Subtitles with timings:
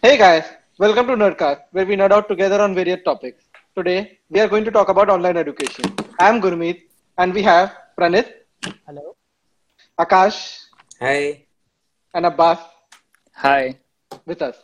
[0.00, 0.45] Hey guys,
[0.79, 3.43] welcome to Nerdcast, where we nerd out together on various topics.
[3.77, 5.85] Today, we are going to talk about online education.
[6.19, 6.81] I am Gurmeet,
[7.19, 8.47] and we have Pranit,
[8.87, 9.15] Hello.
[9.99, 10.57] Akash,
[10.99, 11.45] Hi.
[12.15, 12.57] and Abbas
[13.35, 13.77] Hi.
[14.25, 14.55] with us.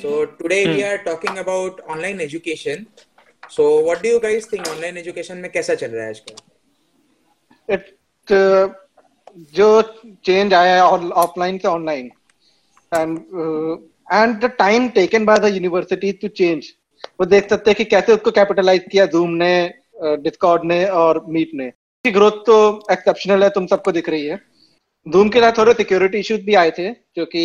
[0.00, 2.86] So today we are talking about online education.
[3.48, 6.36] So what do you guys think online education में कैसा चल रहा है आजकल?
[7.68, 7.82] It uh,
[8.30, 9.82] जो
[10.24, 10.90] change आया है
[11.22, 12.10] offline से
[12.92, 13.76] and uh,
[14.10, 16.64] and the time taken by the university to change,
[17.20, 19.74] वो देख सकते हैं कि कैसे उसको कैपिटलाइज किया Zoom ने,
[20.22, 21.70] डिस्कॉर्ड ने और मीट ने.
[22.04, 22.56] की ग्रोथ तो
[22.92, 24.40] एक्सेप्शनल है, तुम सबको दिख रही है.
[25.06, 27.42] धूम के साथ थोड़े सिक्योरिटी इश्यूज़ भी आए थे क्योंकि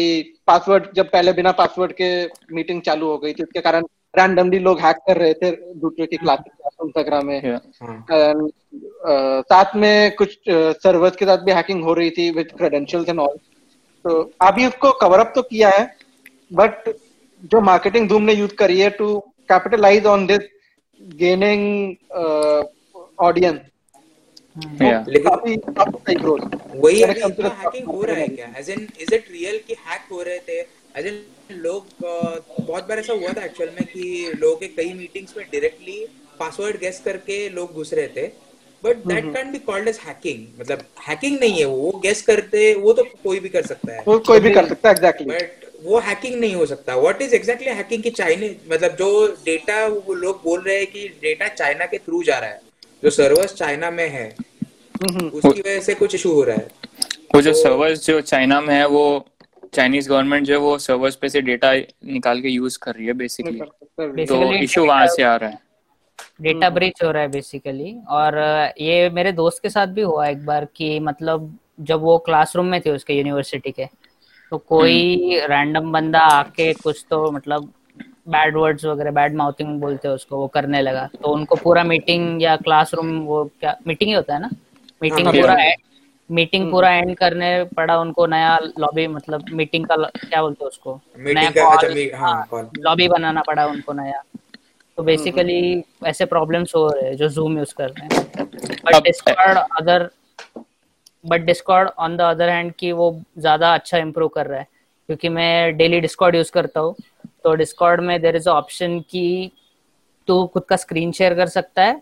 [0.48, 2.09] पासवर्ड जब पहले बिना पासवर्ड के
[2.55, 3.85] मीटिंग चालू हो गई थी उसके कारण
[4.17, 7.39] रैंडमली लोग हैक कर रहे थे दूसरे की क्लासेस इंस्टाग्राम में।
[9.07, 13.20] Uh, साथ में कुछ सर्वर्स के साथ भी हैकिंग हो रही थी विद क्रेडेंशियल्स एंड
[13.20, 13.38] ऑल
[14.05, 15.84] तो अभी उसको कवर अप तो किया है
[16.54, 16.90] बट
[17.43, 19.07] जो मार्केटिंग धूम ने यूज़ करी है to
[19.51, 20.43] capitalize on this
[21.15, 21.95] gaining
[23.20, 23.60] audience
[26.76, 28.54] वही हैकिंग हो रहा है क्या?
[28.54, 30.62] As in is it real कि हैक हो रहे थे?
[30.98, 31.18] As in
[31.51, 35.45] लोग uh, बहुत बार ऐसा हुआ था एक्चुअल में कि लोगों के कई मीटिंग्स में
[35.45, 36.05] डायरेक्टली
[36.39, 38.27] पासवर्ड गेस करके लोग घुस रहे थे।
[38.84, 42.73] But that can be called as hacking मतलब हैकिंग नहीं है वो। वो गेस करते
[42.73, 45.65] वो तो कोई भी कर सकता है। वो कोई भी कर सकता है एग्जैक्टली बट
[45.84, 50.13] वो हैकिंग नहीं हो सकता। व्हाट इज़ एग्जैक्टली हैकिंग की चाइनीज़ मतलब जो डेटा वो
[50.13, 52.61] लोग बोल रहे हैं कि डेटा चाइना के थ्रू जा रहा है।
[53.04, 54.35] जो सर्वर्स चाइना में है
[55.34, 56.67] उसकी वजह से कुछ इशू हो रहा है।
[57.35, 59.26] वो जो तो- सर्वर्स जो चाइना में है वो
[59.73, 61.73] चाइनीज़ गवर्नमेंट जो है वो सर्वर्स पे से डेटा
[62.05, 65.59] निकाल के यूज़ कर रही है बेसिकली तो इशू वहाँ से आ रहा है।
[66.41, 68.38] डेटा ब्रीच हो रहा है बेसिकली और
[68.81, 72.79] ये मेरे दोस्त के साथ भी हुआ एक बार कि मतलब जब वो क्लासरूम में
[72.81, 73.85] थे उसके यूनिवर्सिटी के
[74.51, 77.73] तो कोई रैंडम बंदा आके कुछ तो मतलब
[78.29, 82.41] बैड वर्ड्स वगैरह बैड माउथिंग बोलते हैं उसको वो करने लगा। तो उनको पूरा मीटिंग
[82.44, 84.49] या क्लासरूम वो क्या मीटिंग ही होता है ना?
[85.01, 85.84] मीटिंग हाँ, पूरा yeah.
[86.31, 91.01] मीटिंग पूरा एंड करने पड़ा उनको नया लॉबी मतलब मीटिंग का क्या बोलते हैं उसको?
[91.17, 94.23] नया हाँ, लॉबी बनाना पड़ा उनको नया।
[94.97, 98.45] तो बेसिकली ऐसे प्रॉब्लम्स हो रहे हैं जो जूम यूज़ कर रहे हैं।
[98.85, 100.09] But Discord other
[101.25, 104.67] but Discord on the other hand की वो ज़्यादा अच्छा इम्प्रूव कर रहा है।
[105.07, 106.95] क्योंकि मैं डेली डिस्कॉर्ड यूज़ करता हूँ।
[107.43, 109.51] तो डिस्कॉर्ड में देर इज़ ऑप्शन की
[110.27, 112.01] तू खुद का स्क्रीन शेयर कर सकता है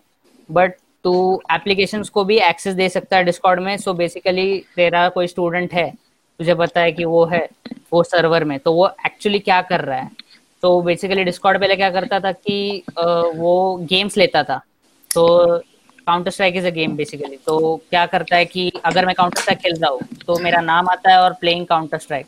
[0.50, 0.74] बट
[1.06, 4.46] तू एप्लीकेशंस को भी एक्सेस दे सकता है डिस्कॉर्ड में। सो बेसिकली
[4.76, 5.90] तेरा कोई स्टूडेंट है
[6.40, 7.48] तुझे पता है कि वो है
[7.92, 10.10] वो सर्वर में। तो वो एक्चुअली क्या कर रहा है?
[10.62, 14.60] तो बेसिकली डिस्कॉर्ड पहले क्या करता था कि अ, वो गेम्स लेता था।
[15.10, 15.26] तो
[16.06, 19.58] Counter Strike is a game basically तो क्या करता है कि अगर मैं काउंटर स्ट्राइक
[19.58, 22.26] खेल रहा हूँ तो मेरा नाम आता है और प्लेइंग काउंटर स्ट्राइक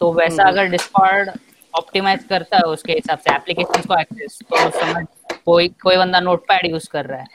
[0.00, 1.30] तो वैसा अगर डिस्कॉर्ड
[1.74, 5.04] ऑप्टिमाइज करता है उसके हिसाब से एप्लीकेशन को एक्सेस तो समझ
[5.46, 7.26] कोई कोई बंदा नोटपैड यूज़ कर रहा है।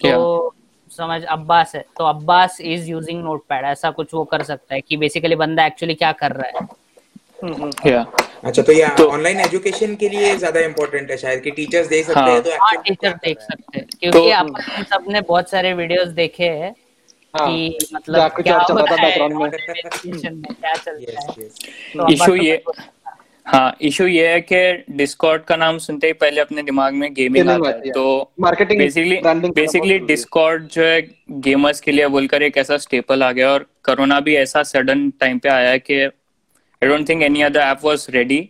[0.00, 0.54] तो
[0.90, 4.96] समझ अब्बास है। तो अब्बास इज़ यूजिंग नोटपैड ऐसा कुछ वो कर सकता है कि
[4.96, 6.84] बेसिकली बंदा एक्चुअली क्या कर रहा है।
[7.86, 8.06] या
[8.44, 12.06] अच्छा तो ये तो- ऑनलाइन एजुकेशन के लिए ज़्यादा इम्पोर्टेंट है शायद कि टीचर्स देख
[12.06, 15.20] सकते हाँ। हैं। तो हाँ टीचर देख रहा है। सकते हैं। क्योंकि तो- अपन सबने
[15.20, 16.74] बहुत सारे वीडियोस देखे हैं
[17.34, 21.22] हाँ। कि मतलब क्या चल रहा होता है। background में। online education में क्या चलता
[21.22, 21.44] Yes, है.
[21.44, 22.62] तो इशू तो ये
[23.46, 27.48] हाँ इशू ये है कि डिस्कॉर्ड का नाम सुनते ही पहले अपने दिमाग में गेमिंग
[27.48, 29.16] आता है। तो Marketing, बेसिकली
[29.50, 31.00] बेसिकली डिस्कॉर्ड जो है
[31.46, 35.38] गेमर्स के लिए बोलकर एक ऐसा स्टेपल आ गया और कोरोना भी ऐसा सडन टाइम
[35.38, 38.40] पे आया है कि I don't think any other app was ready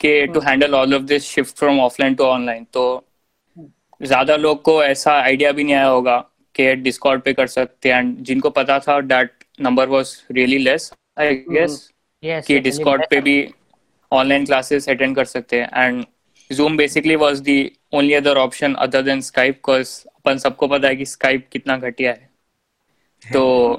[0.00, 2.86] के to handle all of this shift from offline to online तो
[4.00, 6.18] ज़्यादा लोग को ऐसा आइडिया भी नहीं आया होगा
[6.54, 10.92] कि डिस्कॉर्ड पे कर सकते हैं। एंड जिनको पता था that number was really less
[11.18, 11.80] I guess
[12.22, 13.34] Yes, कि डिस्कॉर्ड पे भी
[14.12, 16.04] ऑनलाइन क्लासेस अटेंड कर सकते हैं। And
[16.52, 20.96] Zoom basically was the only other option other than Skype because अपन सबको पता है
[20.96, 22.30] कि स्काइप कितना घटिया है।
[23.32, 23.78] तो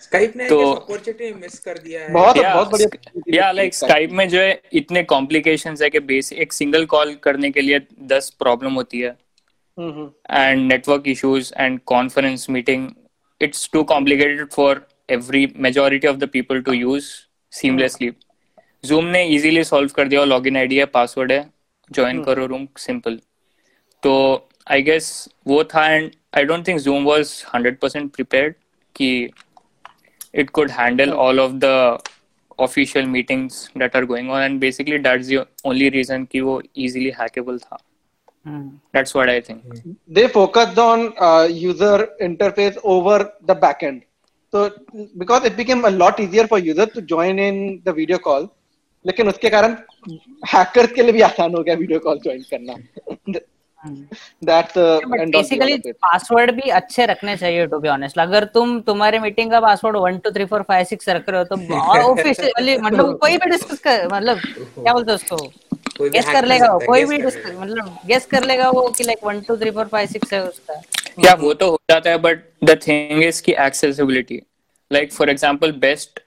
[0.00, 4.10] स्काइप ने तो- अपॉर्चुनिटी मिस कर दिया है। बहुत या बहुत बढ़िया या लाइक स्काइप
[4.10, 8.30] में जो है इतने कॉम्प्लिकेशंस है कि बेस एक सिंगल कॉल करने के लिए दस
[8.38, 9.24] प्रॉब्लम होती है।
[9.78, 12.86] Hmm, hmm, and network issues and conference meeting
[13.44, 14.76] it's too complicated for
[15.12, 16.74] every majority of the people to
[18.84, 21.40] Zoom ने इजीली सॉल्व कर दिया लॉग इन आईडी है पासवर्ड है
[21.90, 22.26] ज्वाइन hmm.
[22.26, 23.18] करो रूम सिंपल
[24.02, 24.12] तो
[24.70, 25.08] आई गेस
[25.46, 28.54] वो था and I don't think Zoom was hundred percent prepare
[28.96, 29.08] कि
[30.34, 31.98] it could handle all of the
[32.60, 35.32] official meetings that are going on and basically that's
[35.66, 37.78] only reason कि वो easily hackable था
[38.46, 38.68] hmm.
[38.92, 39.62] That's what I think.
[39.64, 39.92] Hmm.
[40.08, 44.02] They focused on uh, user interface over the backend.
[44.52, 44.70] So
[45.16, 48.52] because it became a lot easier for users to join in the video call.
[49.06, 49.76] लेकिन उसके कारण
[50.52, 52.74] hackers के लिए भी आसान हो गया video call join करना।
[54.44, 59.50] दैट्स बट बेसिकली पासवर्ड भी अच्छे रखने चाहिए टू बी ऑनेस्ट अगर तुम तुम्हारे मीटिंग
[59.50, 61.56] का password one two three four five six रख रहे हो तो
[62.10, 65.36] ऑफिशियली मतलब कोई भी डिस्कस कर मतलब क्या बोलते हैं उसको?
[65.98, 69.24] कोई भी गेस कर लेगा वो, कोई भी मतलब गेस कर लेगा वो कि like
[69.24, 70.80] one two three four five six है उसका।
[71.26, 74.40] Yeah वो तो हो जाता है but the thing is कि accessibility.
[74.90, 76.20] Like for example best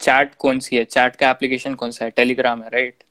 [0.00, 0.84] chat कौन सी है?
[0.86, 2.10] चैट का एप्लीकेशन कौन सा है?
[2.12, 3.04] टेलीग्राम है राइट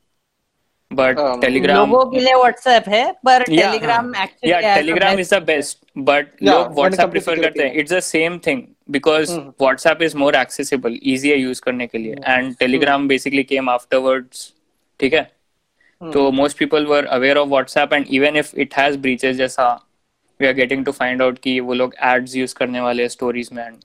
[0.91, 6.27] हाँ, बट मतलब टेलीग्राम व्हाट्सएप है पर टेलीग्राम एक्चुअली या Telegram is the best but
[6.43, 8.61] लोग व्हाट्सएप प्रेफर करते हैं। It's the same thing
[8.91, 13.69] because WhatsApp is more accessible easy है यूज़ करने के लिए। And Telegram basically came
[13.69, 14.51] afterwards
[14.99, 15.29] ठीक है?
[16.01, 19.69] हम्म। तो most people were aware of WhatsApp and even if it has breaches जैसा
[20.39, 23.63] we are getting to find out कि वो लोग एड्स यूज़ करने वाले स्टोरीज में
[23.65, 23.77] एंड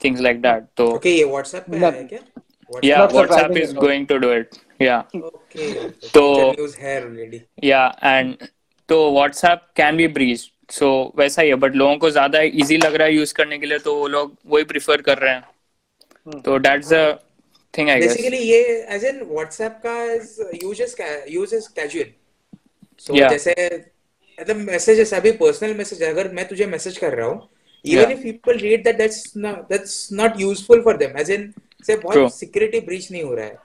[0.00, 2.35] थिंग्स लाइक दैट तो ओके ये व्हाट्सएप पे है मतलब क्या?
[2.82, 4.58] Yeah Not whatsapp is going to do it.
[4.80, 5.02] Yeah.
[5.16, 5.66] Okay
[6.14, 8.48] तो- न्यूज़ है ऑलरेडी yeah and
[8.88, 12.94] तो WhatsApp can be breach so वैसा ही है बट लोगों को ज़्यादा इजी लग
[12.94, 16.58] रहा है यूज़ करने के लिए तो वो लोग वही प्रिफर कर रहे हैं। तो
[16.58, 17.18] that's the
[17.74, 18.60] thing I guess basically ये
[18.96, 19.96] एज इन व्हाट्सएप का
[20.62, 20.96] uses
[21.30, 22.10] uses casual
[23.06, 23.30] so Yeah.
[23.30, 23.54] जैसे
[24.38, 27.48] मतलब मैसेजेस अभी पर्सनल मैसेज अगर मैं तुझे मैसेज कर रहा हूँ
[27.84, 28.12] even Yeah.
[28.12, 31.52] If people read that that's that's not useful for them as in
[31.86, 33.56] से बहुत सिक्योरिटी ब्रीच नहीं हो रहा है।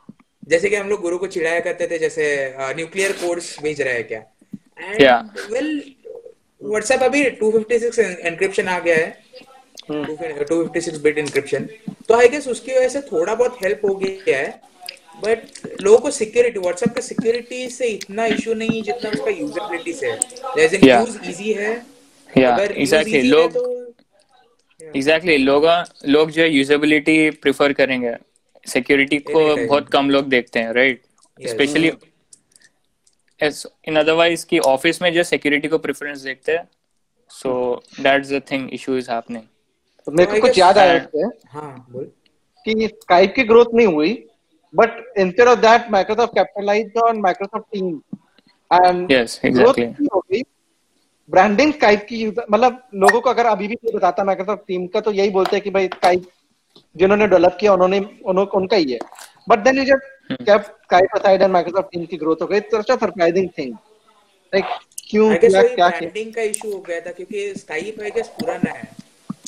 [0.48, 4.04] जैसे कि हम लोग गुरु को चिढ़ाया करते थे जैसे न्यूक्लियर कोड्स भेज रहा है
[4.04, 4.20] क्या?
[4.84, 5.02] एंड
[5.52, 5.94] वेल
[6.64, 9.24] व्हाट्सएप अभी 256 एनक्रिप्शन आ गया है।
[10.46, 11.70] 256 बिट इंक्रिप्शन
[12.08, 14.62] तो आई गेस उसकी वजह से थोड़ा बहुत हेल्प हो गया है।
[15.24, 15.40] बट
[15.82, 20.20] लोगों को सिक्योरिटी व्हाट्सएप का सिक्योरिटी से इतना इशू नहीं जितना उसका यूजेबिलिटी से है।
[20.58, 21.86] जैसे यूज़ इजी है।
[22.38, 23.24] Yeah, अगर exactly.
[23.24, 23.81] लोग-
[24.96, 25.66] एग्जैक्टली लोग
[26.08, 28.16] लोग जो है यूजेबिलिटी प्रिफर करेंगे।
[28.68, 31.02] सिक्योरिटी को बहुत कम लोग देखते हैं right
[31.42, 31.50] Yes.
[31.50, 31.92] Specially
[33.88, 36.68] in otherwise की ऑफ़िस में जो सिक्योरिटी को प्रेफरेंस देखते हैं
[37.32, 37.54] so
[38.00, 39.44] that's the thing issue is happening
[40.08, 42.04] तो मेरे को कुछ याद आया that- इससे हाँ बोल।
[42.66, 44.14] कि स्काइप की ग्रोथ नहीं हुई
[44.74, 47.88] but instead of that Microsoft capitalize on Microsoft team
[48.72, 49.88] and Yes, exactly.
[51.32, 55.12] हो ब्रांडिंग स्काइप की मतलब लोगों को अगर अभी भी बताता माइक्रोसॉफ्ट टीम का तो
[55.12, 56.24] यही बोलते हैं कि भाई स्काइप
[56.98, 59.00] जिन्होंने डेवलप किया उन्होंने उन्हों, उनका ही है।
[59.50, 62.76] But then you just kept Skype aside and Microsoft team की ग्रोथ हो गई it's
[62.76, 63.74] such a surprising thing
[64.54, 64.66] like
[65.10, 68.90] क्यों गेस क्या ब्रांडिंग का इशू हो गया था क्योंकि स्काइप आई गेस पुराना है।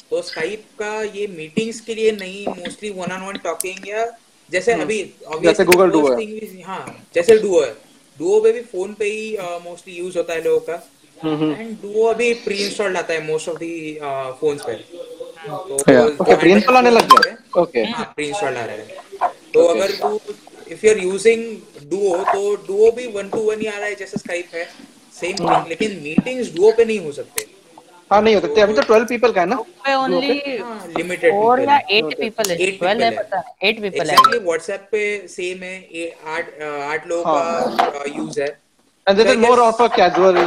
[0.10, 4.06] तो स्काइप का ये मीटिंग्स के लिए नहीं mostly one on one talking या
[4.52, 7.72] जैसे अभी obviously जैसे first Duo है। हाँ जैसे डुओ है।
[8.20, 10.90] डुओ पे भी फ़ोन पे ही मोस्टली यूज़ होता है लोगों का।
[11.26, 14.00] एंड डुओ अभी प्री इंस्टॉल्ड आता है मोस्ट ऑफ़ दी
[14.40, 14.74] फोन्स पे।
[15.48, 19.92] तो प्री इंस्टॉल आने लग गया। ओके हाँ। प्री इंस्टॉल्ड आ रहा है। तो अगर
[20.02, 20.20] तू
[20.72, 21.44] if you are using
[21.90, 24.68] Duo तो डुओ भी वन टू वन ही आ रहा है जैसे स्काइप है।
[25.20, 27.46] सेम थिंग लेकिन मीटिंग्स डुओ पे नहीं हो सकते।
[28.12, 29.56] हाँ नहीं हो सकते। अभी तो 12 पीपल का है ना?
[29.86, 33.56] पे ओनली हाँ लिमिटेड फोर या एट पीपल है। Eight ट्वेल्व है people है। पता
[33.64, 36.62] एट पीपल है। व्हाट्सएप पे सेम है। आठ
[36.92, 38.48] आठ लोगों का यूज़ है।
[39.08, 40.38] And I is more of a casual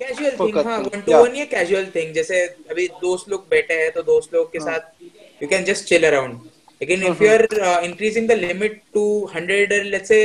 [0.00, 2.40] casual thing हाँ वन टू वन ये कैजुअल थिंग जैसे
[2.70, 6.40] अभी दोस्त लोग बैठे हैं तो दोस्त लोग के साथ you can just chill around
[6.80, 10.20] लेकिन if you are increasing the limit to hundred let's say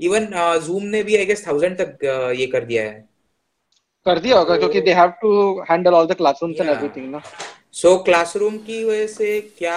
[0.00, 0.28] even
[0.66, 3.04] Zoom ने भी आई गेस थाउज़ेंड तक uh, ये कर दिया है।
[4.06, 5.30] कर दिया होगा क्योंकि they have to
[5.70, 7.20] handle all the classrooms and everything ना।
[7.74, 9.76] सो क्लासरूम की वजह से क्या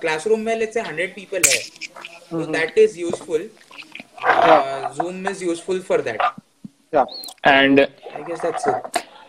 [0.00, 3.48] क्लासरूम में लेट्स से हंड्रेड पीपल है that is useful
[4.98, 6.22] Zoom is useful for that
[7.46, 7.86] and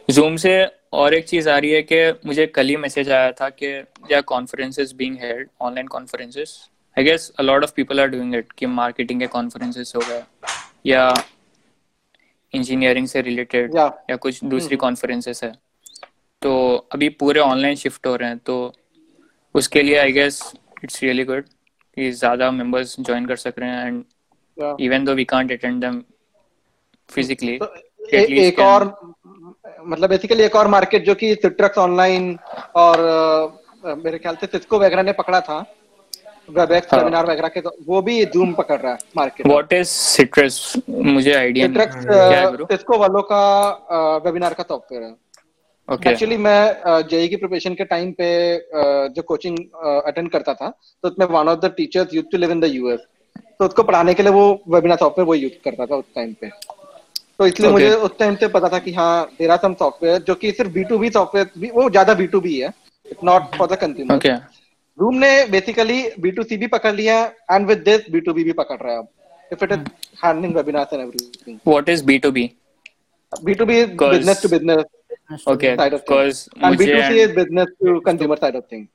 [0.10, 0.54] Zoom से
[0.94, 3.68] और एक चीज़ आ रही है कि मुझे कल ही मैसेज आया था कि
[4.12, 6.58] या conferences being held online conferences
[6.98, 10.24] I guess a lot of people are doing it कि मार्केटिंग के कॉन्फ्रेंसेस हो गए
[10.86, 11.14] या
[12.54, 13.92] इंजीनियरिंग से रिलेटेड Yeah.
[14.10, 15.52] या कुछ दूसरी कॉन्फ्रेंसेस है।
[16.42, 18.74] तो अभी पूरे ऑनलाइन शिफ्ट हो रहे हैं तो
[19.56, 20.42] उसके लिए I guess
[20.84, 21.46] it's really good
[21.98, 24.04] कि ज़्यादा मेंबर्स ज्वाइन कर सक रहे हैं and
[24.82, 26.02] even though we can't attend them
[27.10, 27.74] physically तो
[28.14, 28.84] ए, एक और
[29.86, 32.38] मतलब बेसिकली एक और मार्केट जो कि सिट्रक्स ऑनलाइन
[32.76, 33.02] और
[33.98, 35.60] मेरे ख्याल से सिस्को वगैरह ने पकड़ा था
[36.50, 39.88] वेबएक्स हाँ। वेबिनार वगैरह के तो वो भी जूम पकड़ रहा है मार्केट व्हाट इज़
[39.88, 41.50] सिट्रस मुझे है।
[42.52, 43.42] गुरु सिस्को वालों का
[44.26, 45.16] वेबिनार का सॉफ्टवेयर है।
[45.88, 46.62] ओके एक्चुअली मैं
[47.10, 48.30] जेई की प्रिपरेशन के टाइम पे
[49.16, 49.58] जो कोचिंग
[50.06, 50.70] अटेंड करता था
[51.04, 53.06] तो उसमें one of the teachers use to live in the US
[53.60, 56.50] तो उसको पढ़ाने के लिए वो वेबिनार सॉफ्टवेयर वो यूज़ करता था उस टाइम पे।
[57.39, 57.74] तो इसलिए Okay.
[57.74, 60.72] मुझे उस टाइम से पता था कि हाँ देर आर सम सॉफ्टवेयर जो कि सिर्फ़
[60.74, 62.74] बी टू बी सॉफ्टवेयर वो ज़्यादा बी टू बी है
[63.24, 64.39] not for the consumer
[64.98, 68.44] Zoom ने बेसिकली बी टू सी भी पकड़ लिया and with this B to B
[68.44, 69.08] भी पकड़ रहा है अब
[69.51, 69.79] if it is
[70.25, 72.34] handling webinars and everything What is B2B?
[72.34, 74.84] B B to B Because- business to business
[75.48, 76.41] Okay, side of things.
[76.44, 78.86] because and B to C मुझे is business to consumer side of thing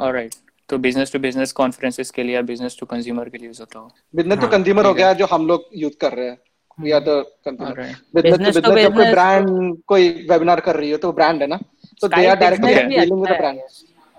[0.00, 0.36] alright.
[0.68, 3.78] तो business to business conferences के लिए या business to consumer के लिए use होता
[3.78, 6.38] हो business to consumer हो गया जो हम लोग यूज़ कर रहे हैं
[6.78, 7.82] we are the consumer
[8.14, 11.58] business to business जब कोई ब्रांड कोई वेबिनार कर रही तो ब्रांड ना
[12.04, 13.60] they are directly dealing with the brand.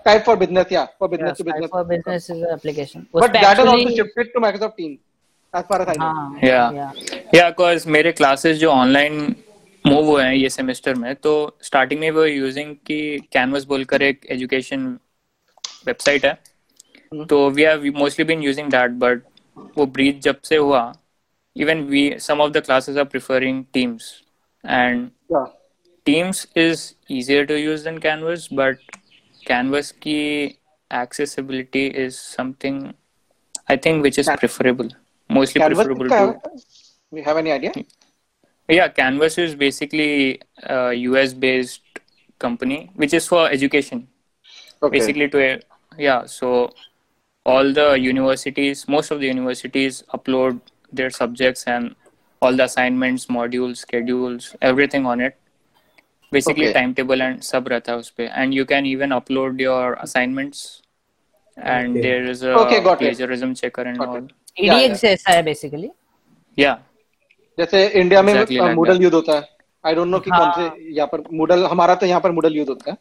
[0.06, 3.06] Skype for business yeah for Yeah, business Skype for business is an application.
[3.12, 4.98] but that is also shifted to Microsoft Teams
[5.54, 6.12] as far as I know
[6.42, 6.72] Yeah.
[6.72, 6.92] yeah.
[7.34, 9.34] या मेरे classes जो online
[9.84, 13.00] move हुए हैं ये semester में तो starting में वो यूजिंग की
[13.32, 14.86] कैनवस बोलकर एक एजुकेशन
[15.87, 16.33] वेबसाइट है
[17.29, 19.21] तो we have mostly been using that but
[19.77, 20.81] वो ब्रीथ जब से हुआ
[21.55, 24.13] even we some of the classes are preferring Teams
[24.63, 25.51] and yeah
[26.05, 26.81] Teams is
[27.17, 28.95] easier to use than Canvas, but
[29.43, 30.15] Canvas की
[30.91, 32.81] accessibility is something
[33.67, 34.89] I think which is Can- preferable,
[35.29, 36.51] mostly Canvas preferable का to.
[37.11, 37.71] we have any idea
[38.69, 40.09] Yeah, Canvas is basically
[40.75, 42.03] a US based
[42.41, 44.03] company which is for education.
[44.81, 45.45] okay Basically to
[45.97, 46.51] yeah, so
[47.45, 50.59] all the universities, most of the universities upload
[50.93, 51.95] their subjects and
[52.41, 55.37] all the assignments, modules, schedules, everything on it.
[56.31, 56.73] Basically Okay.
[56.79, 60.61] timetable and सब रहता है उस पे and you can even upload your assignments
[61.57, 62.01] and Okay.
[62.05, 63.03] there is a Okay, got it.
[63.03, 64.17] plagiarism checker and Got all.
[64.23, 64.31] it.
[64.57, 65.91] Yeah, EDX जैसा है basically.
[66.57, 66.75] Yeah.
[67.57, 69.03] जैसे India में Exactly like Moodle that.
[69.03, 69.47] Use होता है
[69.83, 72.55] आई don't no कि हाँ। कौन से यहाँ पर मूडल हमारा तो यहाँ पर मूडल
[72.57, 72.97] यूज होता है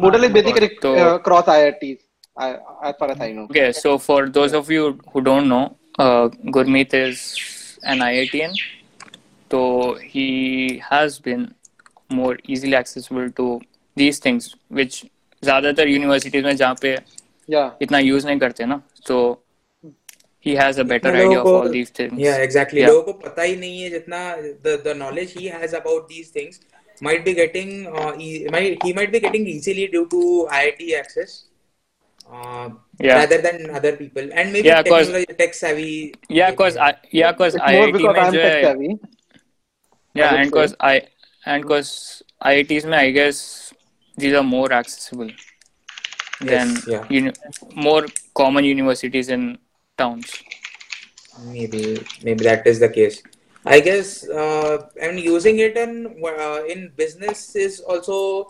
[0.00, 1.96] मूडल इज बेसिकली तो- cross IITs
[2.37, 6.29] as far as I know Okay, so for those of you who don't know, uh,
[6.29, 8.53] Gurmeet is an IITian.
[9.51, 11.53] So he has been
[12.09, 13.61] more easily accessible to
[13.95, 15.05] these things, which
[15.43, 16.97] ज़्यादातर universities में जहाँ पे
[17.49, 19.39] yeah इतना use नहीं करते ना so
[20.39, 22.19] he has a better idea of all these things.
[22.19, 22.81] Yeah, exactly.
[22.81, 22.87] Yeah.
[22.87, 24.21] लोगों को पता ही नहीं है जितना
[24.63, 26.59] the the knowledge he has about these things
[27.01, 30.23] might be getting uh, e- might he might be getting easily due to
[30.61, 31.35] IIT access.
[32.31, 33.15] uh, yeah.
[33.15, 37.55] rather than other people and maybe yeah, technology, tech savvy yeah because i yeah cause
[37.55, 38.99] IIT because I'm tech savvy.
[40.13, 41.01] yeah and because i
[41.45, 43.73] and because iits mein, i guess
[44.17, 45.31] these are more accessible
[46.39, 47.05] than yeah.
[47.09, 47.33] uni-
[47.75, 49.57] more common universities in
[49.97, 50.43] towns
[51.45, 53.23] maybe maybe that is the case
[53.65, 55.93] i guess uh, and using it in
[56.25, 58.47] uh, in business is also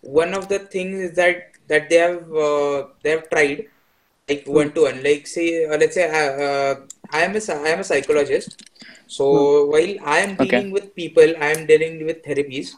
[0.00, 3.60] one of the things that that they have uh, they have tried
[4.28, 6.74] like one to one like say uh, let's say uh, uh,
[7.12, 8.58] i am a psy- i am a psychologist
[9.16, 9.26] so
[9.72, 10.44] while i am Okay.
[10.44, 12.68] dealing with people i am dealing with therapies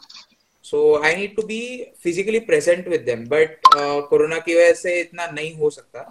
[0.69, 0.77] so
[1.09, 1.61] i need to be
[2.03, 6.05] physically present with them but uh, corona की वजह से इतना नहीं हो सकता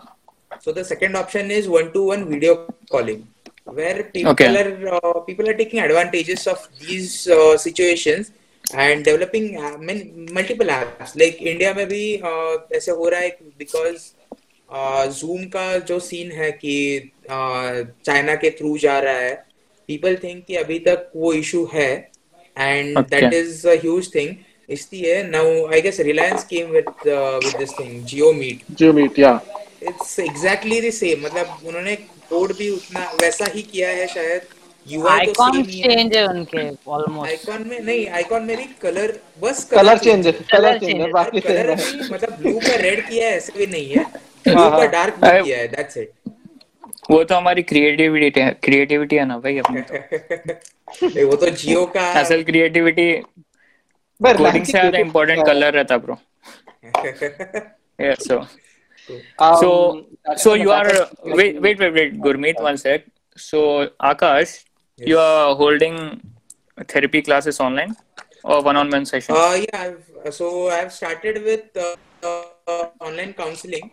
[0.65, 2.55] so the second option is one-to-one video
[2.91, 3.29] calling,
[3.65, 4.49] where people Okay.
[4.57, 7.57] are uh, people are taking advantages of these uh,
[8.71, 11.17] situations and developing uh, many, multiple apps.
[11.17, 14.15] Like India में भी uh, ऐसे हो रहा है because
[14.71, 19.45] uh, Zoom का जो scene है कि चाइना के थ्रू जा रहा है
[19.91, 22.11] people think कि अभी तक वो इशू है
[22.57, 23.21] and Okay.
[23.21, 24.37] that is a huge thing.
[24.71, 28.77] इसलिए now I guess Reliance came with uh, with this thing Geo Meet.
[28.77, 29.39] Geo Meet yeah
[29.89, 31.97] it's exactly the same मतलब उन्होंने
[32.31, 34.43] कोड भी उतना वैसा ही किया है शायद
[34.87, 36.63] Icons सेम है उनके
[36.95, 37.27] almost.
[37.27, 39.13] आइकॉन में नहीं आइकॉन में भी कलर
[39.43, 41.71] बस कलर चेंज है। कलर चेंज है बाकी कलर
[42.13, 45.15] मतलब ब्लू का रेड किया है ऐसे भी नहीं है। ब्लू हाँ, का हाँ। डार्क
[45.15, 46.13] भी किया है दैट्स इट
[47.11, 52.11] वो तो हमारी क्रिएटिविटी है क्रिएटिविटी है ना भाई अपनी तो। वो तो जियो का
[52.21, 53.09] असल क्रिएटिविटी
[54.21, 56.17] But कोडिंग से ज़्यादा इम्पोर्टेंट कलर रहता bro
[58.01, 58.37] yeah so
[60.57, 63.05] you back are of- wait wait wait wait Gurmeet one sec
[63.37, 63.61] so
[64.11, 64.53] Akash
[64.99, 66.21] you are holding
[66.89, 67.97] therapy classes online
[68.43, 71.97] or one-on-one session uh, yeah I've, so I've started with uh,
[72.27, 73.91] uh, online counseling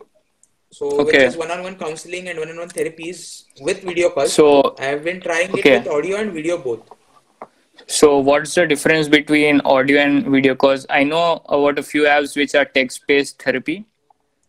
[0.71, 1.05] so Okay.
[1.05, 5.75] which is one-on-one counseling and one-on-one therapies with video calls so I've been trying Okay.
[5.75, 6.89] it with audio and video both
[7.87, 10.55] So what's the difference between audio and video?
[10.55, 10.85] calls?
[10.89, 13.85] I know about a few apps which are text-based therapy.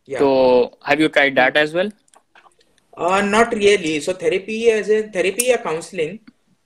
[0.07, 1.91] yeah So have you tried that as well?
[2.97, 4.01] Uh, not really.
[4.01, 6.21] So therapy, as in therapy or counseling,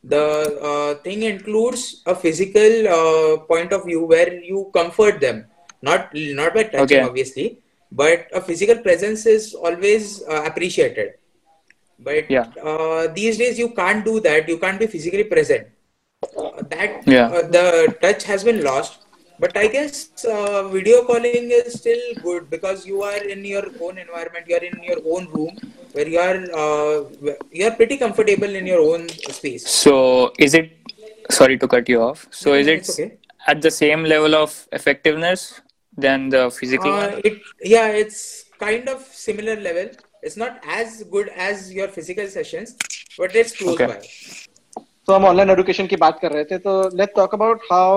[0.06, 0.24] the
[0.70, 5.46] uh, thing includes a physical uh, point of view where you comfort them,
[5.82, 7.02] not not by touching, Okay.
[7.02, 7.60] obviously,
[7.90, 11.14] but a physical presence is always uh, appreciated.
[12.06, 12.46] but Yeah.
[12.70, 15.68] uh, these days you can't do that you can't be physically present
[16.42, 17.28] Uh, that Yeah.
[17.36, 17.62] uh, the
[18.02, 19.05] touch has been lost
[19.43, 19.93] but i guess
[20.35, 24.65] uh, video calling is still good because you are in your own environment you are
[24.71, 25.53] in your own room
[25.93, 26.95] where you are uh,
[27.59, 29.07] you are pretty comfortable in your own
[29.39, 29.95] space So
[30.39, 30.69] is it?
[31.31, 32.27] Sorry to cut you off.
[32.31, 33.09] So No, is no, it it's okay.
[33.47, 35.43] at the same level of effectiveness
[36.05, 37.21] than the physical Uh, one?
[37.29, 37.35] it
[37.73, 38.19] yeah, it's
[38.63, 39.89] kind of similar level.
[40.23, 42.75] It's not as good as your physical sessions,
[43.17, 43.89] but it's close Okay.
[43.93, 43.99] by.
[45.07, 47.95] तो हम online education की बात कर रहे थे तो let's talk about how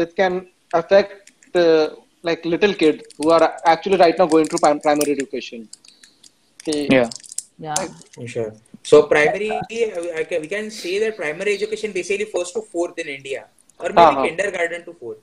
[0.00, 0.40] this can
[0.74, 1.56] Affect
[2.26, 5.66] like little kid who are actually right now going through primary education
[6.66, 7.08] Yeah.
[7.58, 7.74] yeah
[8.26, 8.52] Sure.
[8.84, 13.08] So primary, uh, okay, we can say that primary education basically first to fourth in
[13.08, 13.42] India,
[13.80, 14.24] or maybe हाँ, हाँ.
[14.26, 15.22] kindergarten to fourth.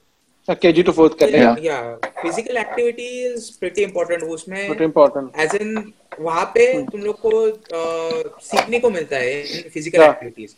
[0.62, 1.56] KG to fourth कर Yeah.
[1.56, 4.24] लेगा physical activity is pretty important.
[4.36, 5.76] उसमें but important as in
[6.20, 10.10] वहां पे तुम लोग को uh, सीखने को मिलता है in physical Yeah.
[10.10, 10.56] Activities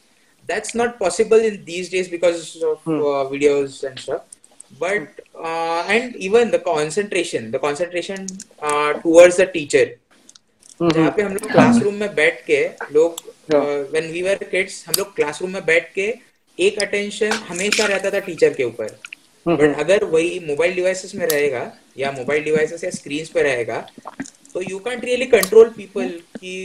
[0.50, 2.88] that's not possible in these days because of
[3.32, 4.26] videos and stuff
[4.71, 5.21] but
[5.91, 8.27] and even the concentration the concentration
[9.03, 9.95] towards the teacher
[10.81, 13.23] जहाँ पे हम लोग क्लासरूम में बैठ के लोग
[13.53, 16.13] व्हेन वी वर किड्स हम लोग क्लासरूम में बैठ के
[16.59, 18.99] एक अटेंशन हमेशा रहता था टीचर के ऊपर.
[19.47, 23.79] बट अगर वही मोबाइल डिवाइसेस में रहेगा या मोबाइल डिवाइसेस या स्क्रीन पे रहेगा
[24.55, 26.57] तो you can't really control people की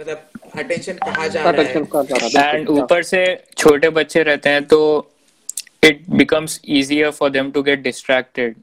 [0.00, 1.84] मतलब अटेंशन कहाँ जा रहा है.
[1.84, 2.54] जा रहा है?
[2.54, 3.24] एंड ऊपर से
[3.58, 4.80] छोटे बच्चे रहते हैं तो
[5.82, 8.56] it becomes easier for them to get distracted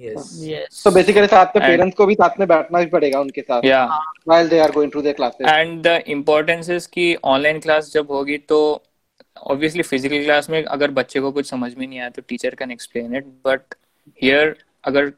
[0.00, 0.82] yes yes.
[0.84, 3.86] तो बेसिकली साथ में And- को भी साथ में बैठना भी पड़ेगा उनके साथ। या
[4.30, 5.48] while they are going through their classes.
[5.48, 8.60] And the importance is कि ऑनलाइन क्लास जब होगी तो
[9.42, 12.70] ऑब्वियसली फ़िज़िकल क्लास में अगर बच्चे को कुछ समझ में नहीं आया तो teacher can
[12.70, 13.74] explain it but
[14.22, 15.12] here अगर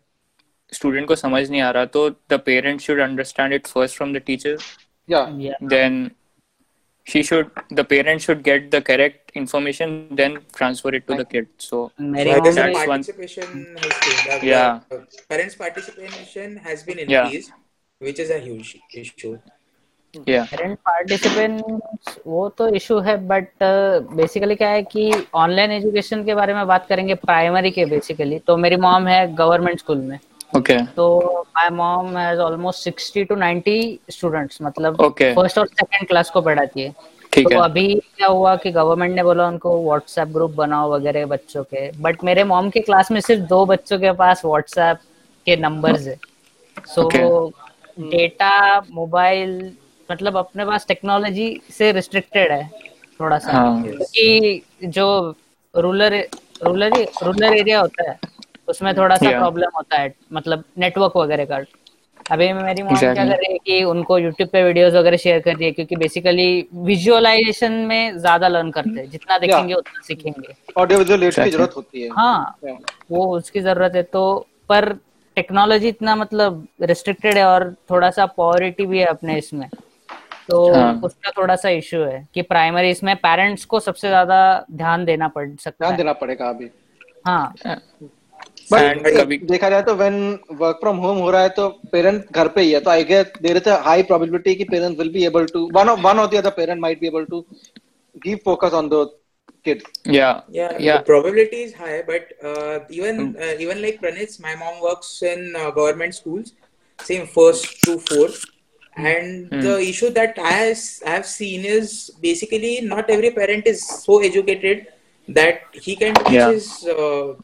[0.72, 4.22] स्टूडेंट को समझ नहीं आ रहा तो the parent should understand it first from the
[4.26, 4.58] teacher
[5.08, 5.26] yeah.
[5.38, 5.58] Yeah.
[5.72, 5.96] Then
[7.06, 11.46] she should the parent should get the correct information then transfer it to the kid
[11.66, 14.30] so I भी- That's one- participation has changed.
[14.34, 14.80] Uh, Yeah.
[14.96, 15.00] uh,
[15.32, 18.06] parents' participation has been increased, Yeah.
[18.08, 19.36] which is a huge issue.
[20.14, 21.80] Parent participant
[22.26, 23.48] वो तो issue है but
[24.20, 28.56] basically क्या है कि online education के बारे में बात करेंगे प्राइमरी के बेसिकली तो
[28.64, 30.18] मेरी मॉम है गवर्नमेंट स्कूल में
[30.56, 31.06] okay तो
[31.56, 33.76] my mom has almost 60 to 90
[34.16, 36.94] students मतलब फ़र्स्ट और सेकंड क्लास को पढ़ाती है
[37.36, 41.26] ठीक तो है। अभी क्या हुआ कि गवर्नमेंट ने बोला उनको व्हाट्सएप ग्रुप बनाओ वगैरह
[41.26, 44.98] बच्चों के। बट मेरे मॉम के क्लास में सिर्फ़ दो बच्चों के पास व्हाट्सएप
[45.46, 46.18] के नंबर्स है।
[46.76, 47.08] सो
[48.00, 49.50] डेटा मोबाइल
[50.08, 52.68] मतलब अपने पास टेक्नोलॉजी से रिस्ट्रिक्टेड है
[53.20, 55.06] थोड़ा सा। हाँ। क्योंकि जो
[55.74, 56.14] रूरल
[56.62, 58.18] रूरल रूरल एरिया होता है
[58.68, 61.58] उसमें थोड़ा सा प्रॉब्लम होता है मतलब नेटवर्क वगैरह का।
[62.30, 65.54] अभी मेरी मॉम क्या कर रही है कि उनको यूट्यूब पे वीडियोस वगैरह शेयर कर
[65.54, 70.98] रही है क्योंकि बेसिकली विजुअलाइजेशन में ज़्यादा लर्न करते हैं। जितना देखेंगे उतना सीखेंगे। ऑडियो
[70.98, 72.78] विजुअल की ज़रूरत होती है। हाँ Yeah.
[73.10, 74.92] वो उसकी ज़रूरत है। तो पर
[75.36, 79.68] टेक्नोलॉजी इतना मतलब रिस्ट्रिक्टेड है और थोड़ा सा पॉवरिटी भी है अपने इसमें।
[80.48, 84.38] तो हाँ। उसका थोड़ा सा इशू है कि प्राइमरी इसमें पेरेंट्स को सबसे ज़्यादा
[84.72, 86.70] ध्यान देना पड़ सकता ध्यान है। देना पड़ेगा अभी।
[87.26, 87.80] हाँ। And
[88.72, 90.16] देखा जाए तो वेन
[90.60, 93.26] वर्क फ्रॉम होम हो रहा है तो पेरेंट घर पे ही है तो I guess
[93.42, 96.30] there is a high probability कि parents will be able to one of one of
[96.30, 97.44] the other parent might be able to
[98.26, 99.06] give focus on the
[99.66, 99.82] kid
[100.14, 102.32] या या या probability is high but
[102.94, 106.52] even even like Praneet my mom works in government schools
[106.98, 108.44] same first to fourth
[108.96, 109.62] and mm.
[109.62, 110.74] the issue that i
[111.06, 114.86] have seen is basically not every parent is so educated
[115.28, 116.92] that he can teach yeah.
[116.92, 117.34] Uh,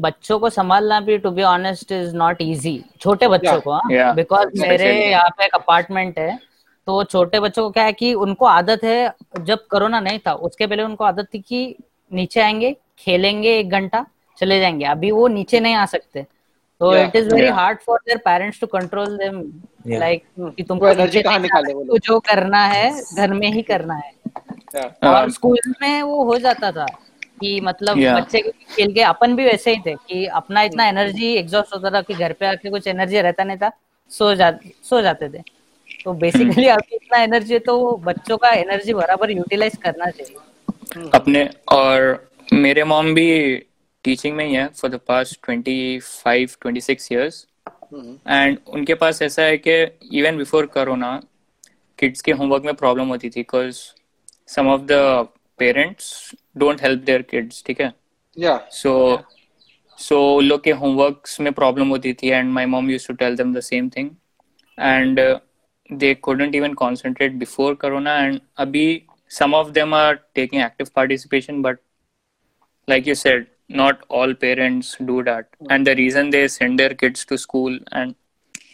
[0.00, 4.60] बच्चों को संभालना भी to be honest is not easy छोटे बच्चों को हाँ। Because
[4.60, 6.38] मेरे यहाँ पे एक अपार्टमेंट है
[6.86, 10.66] तो छोटे बच्चों को क्या है कि उनको आदत है जब कोरोना नहीं था उसके
[10.66, 11.76] पहले उनको आदत थी कि
[12.10, 14.04] नीचे आएँगे खेलेंगे एक घंटा
[14.38, 16.22] चले जाएँगे अभी वो नीचे नहीं आ सकते
[16.80, 16.94] तो.
[16.96, 19.40] It is very hard for their parents to control them
[19.88, 20.54] like Hmm.
[20.56, 21.88] कि तुमको energy नीचे कहाँ निकाले वो लोग?
[21.88, 24.12] तो जो करना है घर में ही करना है
[24.76, 24.86] Yeah.
[25.04, 26.86] और Um, स्कूल में वो हो जाता था
[27.40, 28.16] कि मतलब Yeah.
[28.16, 28.40] बच्चे
[28.76, 32.14] खेल के अपन भी वैसे ही थे कि अपना इतना एनर्जी एग्जॉस्ट होता था कि
[32.14, 33.70] घर पे आके कुछ एनर्जी रहता नहीं था
[34.10, 34.50] सो जा
[34.90, 35.42] सो जाते थे
[36.04, 41.48] तो बेसिकली अभी इतना एनर्जी है तो बच्चों का एनर्जी बराबर यूटिलाइज करना चाहिए अपने
[41.72, 43.56] और मेरे मॉम भी
[44.04, 47.46] टीचिंग में ही है for the past twenty five twenty six years.
[48.28, 49.74] And उनके पास ऐसा है कि
[50.18, 51.20] इवन बिफोर करोना
[51.98, 53.80] किड्स के होमवर्क में प्रॉब्लम होती थी because
[54.54, 55.28] some of the
[55.58, 57.92] parents don't help their kids ठीक है?
[58.70, 59.22] सो
[59.98, 63.36] सो उन लोग के होमवर्क्स में प्रॉब्लम होती थी and my mom use to tell
[63.36, 64.10] them the same thing
[64.78, 65.20] and
[65.90, 68.86] they couldn't even concentrate before corona and abhi
[69.30, 71.78] some of them are taking active participation but
[72.87, 73.45] like you said
[73.81, 78.15] not all parents do that and the reason they send their kids to school and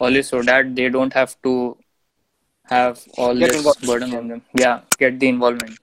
[0.01, 1.53] all is so that they don't have to
[2.69, 3.85] have all Get this involved.
[3.87, 5.77] burden on them yeah get the involvement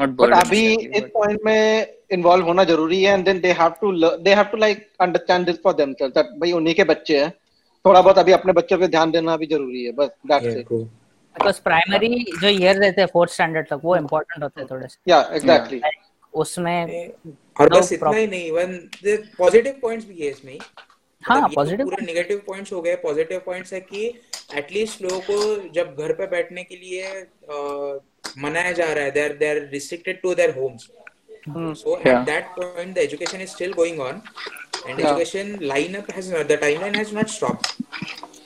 [0.00, 3.40] not but burden अभी exactly, इस but- point में involve होना जरूरी है and then
[3.40, 3.92] they have to
[4.28, 7.30] they have to like understand this for themselves that भाई उन्हीं के बच्चे हैं
[7.84, 10.66] थोड़ा बहुत अभी अपने बच्चों पे ध्यान देना भी जरूरी है बस that's Yeah, it
[10.72, 10.84] cool.
[11.36, 12.08] Because primary
[12.40, 15.80] जो ईयर रहते हैं फोर्थ स्टैंडर्ड तक वो इम्पोर्टेंट होते हैं थोड़े से या एग्जैक्टली
[15.80, 15.98] Like,
[16.43, 17.11] उसमें
[17.59, 21.85] और बस इतना ही नहीं इवन द पॉजिटिव पॉइंट्स भी है इसमें। मतलब हाँ पॉजिटिव
[21.85, 24.05] तो पूरे नेगेटिव पॉइंट्स हो गए। पॉजिटिव पॉइंट्स है कि
[24.55, 27.25] एटलीस्ट लोगों को जब घर पे बैठने के लिए
[28.43, 30.87] मनाया जा रहा है there there restricted to their homes
[31.81, 34.21] so at that point the education is still going on
[34.87, 37.57] and education lineup has the timeline has not stop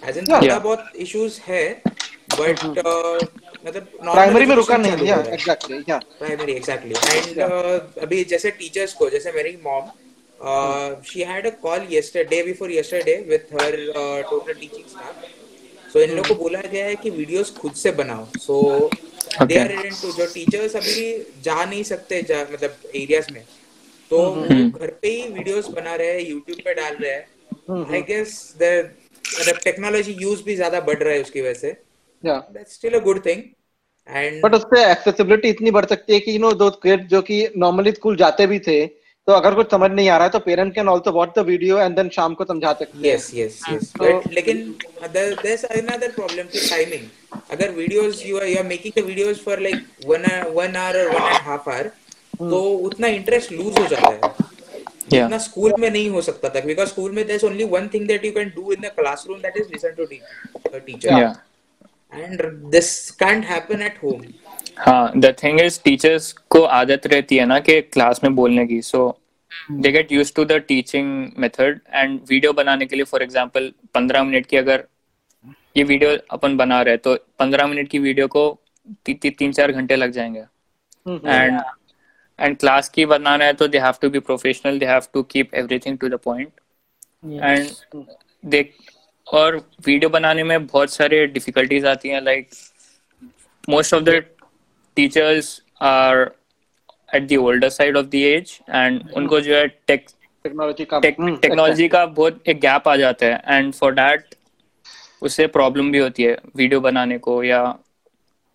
[0.08, 1.64] as in थोड़ा बहुत इश्यूज़ है
[2.40, 2.60] बट
[3.66, 6.96] मतलब प्राइमरी में रुका नहीं चालू या हो रहा है। एग्जैक्टली या primary exactly.
[7.16, 9.92] And uh, अभी जैसे टीचर्स को जैसे मेरी mom
[11.08, 15.16] she had a call yesterday before yesterday with her uh, total teaching staff.
[15.94, 18.56] So इन लोग को बोला गया है कि वीडियोस खुद से बनाओ। So
[19.42, 19.58] they.
[19.60, 21.02] आर इनटू जो टीचर्स अभी
[21.44, 23.44] जा नहीं सकते जा, मतलब एरियाज़ में
[24.12, 24.20] तो
[24.80, 29.60] घर पे ही वीडियोस बना रहे हैं यूट्यूब पे डाल रहे हैं। आई गेस मतलब
[29.64, 31.72] टेक्नोलॉजी यूज़ भी ज़्यादा बढ़ रहा है उसकी वजह से।
[34.92, 38.60] एक्सेसिबिलिटी इतनी बढ़ सकती है कि यू नो दो जो कि नॉर्मली स्कूल जाते भी
[38.68, 38.86] थे
[39.28, 41.80] तो अगर कुछ समझ नहीं आ रहा है तो parent can also watch the video
[41.80, 44.76] and then शाम को समझा सकते हैं। यस यस यस बट लेकिन
[45.14, 47.04] there is another problem to timing
[47.52, 51.12] अगर videos you are you are making the videos for like 1 1 hour और
[51.12, 51.92] 1 एंड हाफ़ आवर
[52.40, 54.18] तो उतना इंटरेस्ट लूज हो जाता है।
[55.14, 58.08] इतना स्कूल में नहीं हो सकता था बिकॉज़ स्कूल में there is only one thing
[58.08, 61.30] that you can do in the classroom that is listen to teacher या
[62.12, 64.26] and this can't happen at home.
[64.80, 68.82] हाँ द थिंग इज़ टीचर्स को आदत रहती है ना कि क्लास में बोलने की।
[68.82, 69.02] So
[69.72, 74.24] they get use to the teaching method and video बनाने के लिए फॉर एग्जांपल पंद्रह
[74.24, 74.84] मिनट की अगर
[75.78, 78.48] ये वीडियो अपन बना रहे हैं तो पंद्रह मिनट की वीडियो को
[79.06, 80.40] ती, ती, तीन चार घंटे लग जाएँगे।
[81.10, 81.60] एंड
[82.40, 85.56] एंड क्लास की बनाना है तो they have to be professional they have to keep
[85.56, 86.50] everything to the point
[87.26, 88.04] and
[88.46, 88.74] देख
[89.30, 92.50] और वीडियो बनाने में बहुत सारे डिफिकल्टीज आती हैं like
[93.70, 94.24] most of the
[94.96, 96.32] teachers are
[97.16, 100.06] at the older side of the age and उनको जो है टेक
[100.44, 104.36] टेक्नोलॉजी का टेक्नोलॉजी का बहुत एक गैप आ जाता है एंड फॉर दैट
[105.22, 107.62] उससे प्रॉब्लम भी होती है वीडियो बनाने को या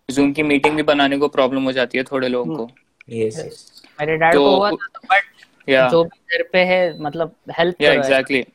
[0.09, 2.69] जूम की मीटिंग भी बनाने को प्रॉब्लम हो जाती है थोड़े लोगों को।
[3.11, 3.57] Yes yes.
[3.99, 7.81] मेरे डैड तो- को हुआ था बट या। जो भी घर पे है मतलब हेल्प
[7.81, 8.45] या एग्जैक्टली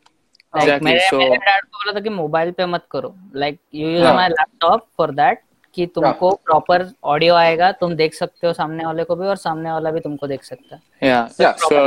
[0.54, 3.58] Like, एग्जैक्टली मेरे सो मेरे डैड को बोला था कि मोबाइल पे मत करो। लाइक
[3.74, 5.42] यू यूज़ हाँ। माय लैपटॉप फॉर दैट
[5.74, 9.72] कि तुमको प्रॉपर ऑडियो आएगा तुम देख सकते हो सामने वाले को भी और सामने
[9.72, 11.26] वाला भी तुमको देख सकता है। या
[11.58, 11.86] सो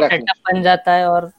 [0.51, 1.31] बन जाता है और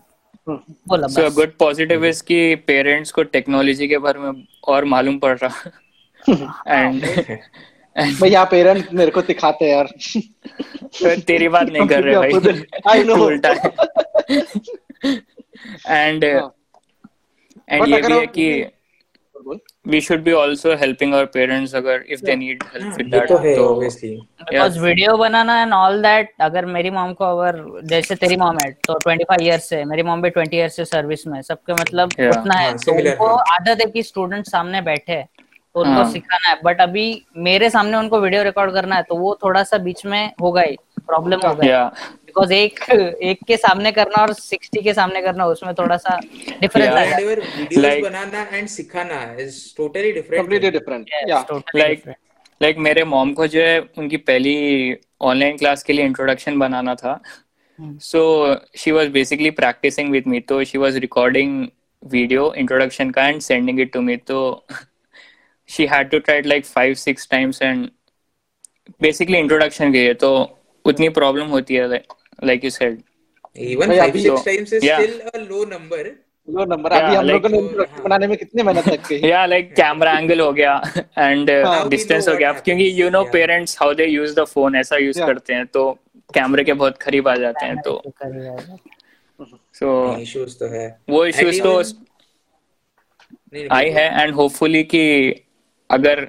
[0.49, 5.37] बोला सो गुड पॉजिटिव इज़ कि पेरेंट्स को टेक्नोलॉजी के बारे में और मालूम पड़
[5.39, 5.71] रहा।
[6.69, 7.03] एंड
[8.21, 12.65] भाई यहाँ पेरेंट्स मेरे को सिखाते हैं यार। तेरी बात नहीं कर रहे भाई। opposite.
[12.91, 13.17] I know.
[13.17, 13.51] तू उल्टा
[15.89, 16.55] एंड हाँ।
[17.69, 18.67] एंड ये भी है कि
[19.87, 23.29] we should be also helping our parents अगर if they need help with ये that
[23.29, 24.11] तो obviously
[24.43, 28.71] बिकॉज़ वीडियो बनाना एंड ऑल दैट अगर मेरी मॉम को अगर जैसे तेरी मॉम है
[28.87, 32.37] तो 25 इयर्स से मेरी मॉम भी 20 इयर्स से सर्विस में सबके मतलब Yeah.
[32.39, 36.49] उतना है। हाँ, तो उनको। आदत है कि स्टूडेंट सामने बैठे तो उनको हाँ। सिखाना
[36.49, 37.07] है। बट अभी
[37.49, 40.77] मेरे सामने उनको वीडियो रिकॉर्ड करना है तो वो थोड़ा सा बीच में होगा ही
[41.07, 41.87] प्रॉब्लम होगा
[42.35, 42.81] बिकॉज़ एक
[43.23, 46.19] एक के सामने करना और 60 के सामने करना उसमें थोड़ा सा
[46.61, 46.97] डिफरेंस Yeah.
[46.97, 50.15] आ and जाता your videos Like- बनाना and सिखाना thing.
[50.17, 51.13] different.
[51.13, 51.45] है yeah.
[51.51, 52.17] totally Like- different.
[52.63, 57.21] Like मेरे मॉम को जो है उनकी पहली ऑनलाइन क्लास के लिए इंट्रोडक्शन बनाना था।
[58.09, 58.21] So
[58.79, 61.67] she was basically practising with me तो she was recording
[62.03, 64.67] video introduction का and sending it to me तो
[65.69, 67.89] she had to try like five six times and
[69.03, 70.31] basically introduction के लिए। तो
[70.85, 72.03] उतनी प्रॉब्लम होती है
[72.45, 73.03] लाइक यू सेड
[73.65, 75.01] even भाई, five six तो- times is Yeah.
[75.01, 76.05] still a low number.
[76.49, 79.73] Low number अभी हम लोगों ने हाँ। बनाने में कितनी मेहनत लग गई या लाइक
[79.77, 80.73] कैमरा एंगल हो गया
[81.19, 81.51] एंड
[81.91, 82.53] डिस्टेंस हो गया.
[82.53, 85.91] क्योंकि you know parents how they use the phone ऐसा यूज़ करते हैं तो
[86.35, 88.03] कैमरे के बहुत करीब आ जाते हैं तो।
[89.79, 89.89] सो
[90.21, 91.83] issues तो है। वो And इश्यूज़ तो
[93.73, 95.05] आई है एंड होपफुली कि
[95.91, 96.25] अगर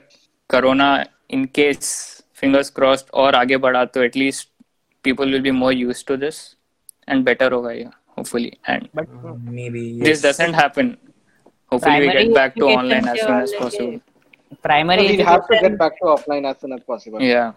[0.50, 1.92] corona in case
[2.42, 4.48] fingers crossed और आगे बढ़ा तो at least
[5.08, 6.38] people will be more used to this
[7.08, 7.86] and better होगा ये
[8.18, 9.08] hopefully and but
[9.58, 10.06] maybe yes.
[10.08, 10.92] this doesn't happen
[11.72, 13.94] hopefully primary we get back to online as soon as possible
[14.68, 17.22] primary we have to get back to offline as soon as possible.
[17.34, 17.52] yeah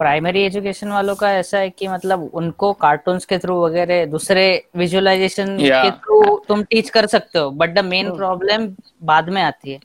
[0.00, 4.44] primary education वालों का ऐसा है कि मतलब उनको cartoons के through वगैरह दूसरे
[4.76, 5.82] विजुअलाइजेशन Yeah.
[5.84, 8.16] के थ्रू तुम टीच कर सकते हो but the main Hmm.
[8.16, 8.66] Problem
[9.10, 9.78] बाद में आती है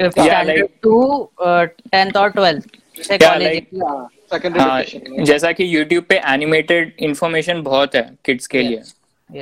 [0.00, 0.98] फिफ्थ स्टैंडर्ड टू
[1.42, 3.62] टेंथ और ट्वेल्थ से कॉलेज
[4.60, 4.82] हाँ.
[5.24, 8.82] जैसा कि YouTube पे एनिमेटेड इंफॉर्मेशन बहुत है किड्स के लिए।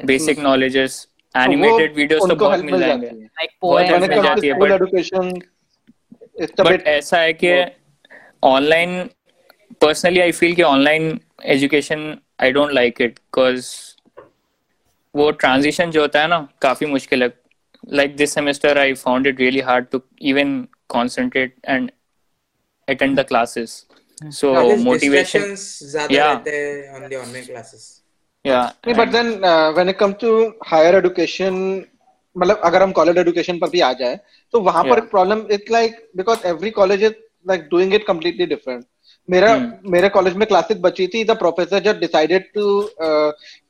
[0.05, 3.51] बेसिक नॉलेजेस एनिमेटेड वीडियोस तो बहुत मिल जाएँगे। लाइक
[4.03, 5.43] मिल जाती है बट education,
[6.61, 7.53] बट ऐसा है कि
[8.45, 9.03] ऑनलाइन
[9.81, 11.19] पर्सनली आई फील कि online
[11.55, 13.71] education I don't like it because
[15.15, 17.33] वो ट्रांजिशन जो होता है ना काफ़ी मुश्किल है।
[17.93, 21.91] Like this semester I found it really hard to even concentrate and
[22.89, 23.85] attend the classes
[24.23, 25.41] guess motivation
[26.11, 26.33] Yeah.
[26.33, 27.89] रहते on the online classes.
[28.45, 29.29] या नहीं but then
[29.75, 30.31] when it comes to
[30.67, 31.55] higher education
[32.37, 34.19] मतलब अगर हम कॉलेज एजुकेशन पर भी आ जाए
[34.55, 35.11] तो वहाँ पर Yeah.
[35.11, 37.13] Problem it's like because every college is
[37.47, 38.85] like doing it completely different
[39.29, 39.91] मेरा Hmm.
[39.91, 42.65] मेरे कॉलेज में क्लासेस बची थी द प्रोफेसर जब decided to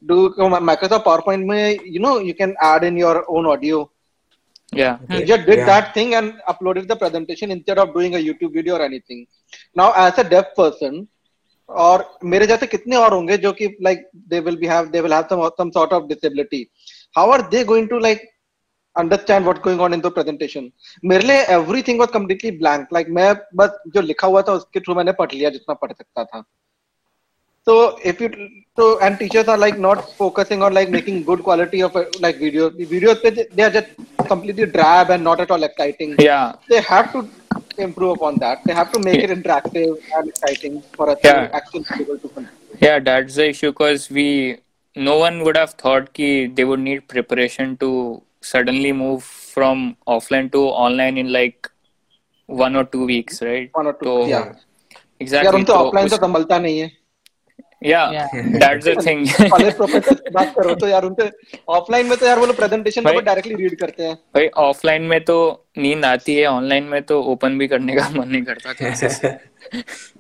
[0.09, 3.83] do Microsoft PowerPoint में you know you can add in your own audio
[4.79, 5.67] या He just did Yeah.
[5.67, 9.27] that thing and uploaded the presentation instead of doing a YouTube video or anything.
[9.77, 11.07] Now, as a deaf person,
[11.69, 15.17] और मेरे जैसे कितने और होंगे जो कि like they will be have they will
[15.17, 16.71] have some some sort of disability.
[17.19, 18.23] How are they going to like
[18.97, 20.71] understand what's going on in the presentation?
[21.05, 22.89] मेरे लिए everything was completely blank.
[22.97, 26.25] Like मैं बस जो लिखा हुआ था उसके through मैंने पढ़ लिया जितना पढ़ सकता
[26.25, 26.45] था.
[27.68, 28.30] So if you
[28.78, 32.38] so and teachers are like not focusing on like making good quality of uh, like
[32.38, 32.78] videos.
[32.78, 33.88] The videos pe they are just
[34.28, 36.16] completely drab and not at all exciting.
[36.18, 36.38] या
[36.70, 37.28] They have to
[37.78, 38.64] improve upon that.
[38.66, 41.48] They have to make it interactive and exciting for us Yeah.
[41.48, 42.78] to actually be able to control.
[42.86, 44.28] Yeah, that's the issue because we
[45.10, 47.90] no one would have thought ki they would need preparation to
[48.54, 49.24] suddenly move
[49.56, 49.84] from
[50.16, 51.70] offline to online in like
[52.46, 53.70] one or two weeks, right?
[53.82, 54.06] One or two.
[54.06, 54.48] So yeah.
[55.20, 55.46] exactly.
[55.48, 56.90] यार उनसे तो offline तो उस- संभलता नहीं है
[57.85, 59.27] That's the thing.
[59.51, 61.31] College professor बात करो तो यार उनसे
[61.69, 65.67] ऑफलाइन में तो यार वो लोग प्रेजेंटेशन डायरेक्टली रीड करते हैं। भाई ऑफलाइन में तो
[65.79, 69.25] नींद आती है ऑनलाइन में तो ओपन भी करने का मन नहीं करता classes.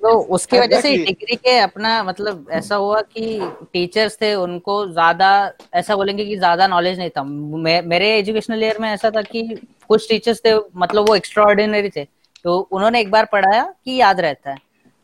[0.02, 5.30] तो उसकी वजह से डिग्री के अपना मतलब ऐसा हुआ कि टीचर्स थे उनको ज़्यादा
[5.74, 9.42] ऐसा बोलेंगे कि ज़्यादा नॉलेज नहीं था। मे, मेरे एजुकेशनल ईयर में ऐसा था कि
[9.88, 12.04] कुछ टीचर्स थे मतलब वो एक्स्ट्रा ऑर्डिनरी थे।
[12.44, 14.56] तो उन्होंने एक बार पढ़ाया कि याद रहता है।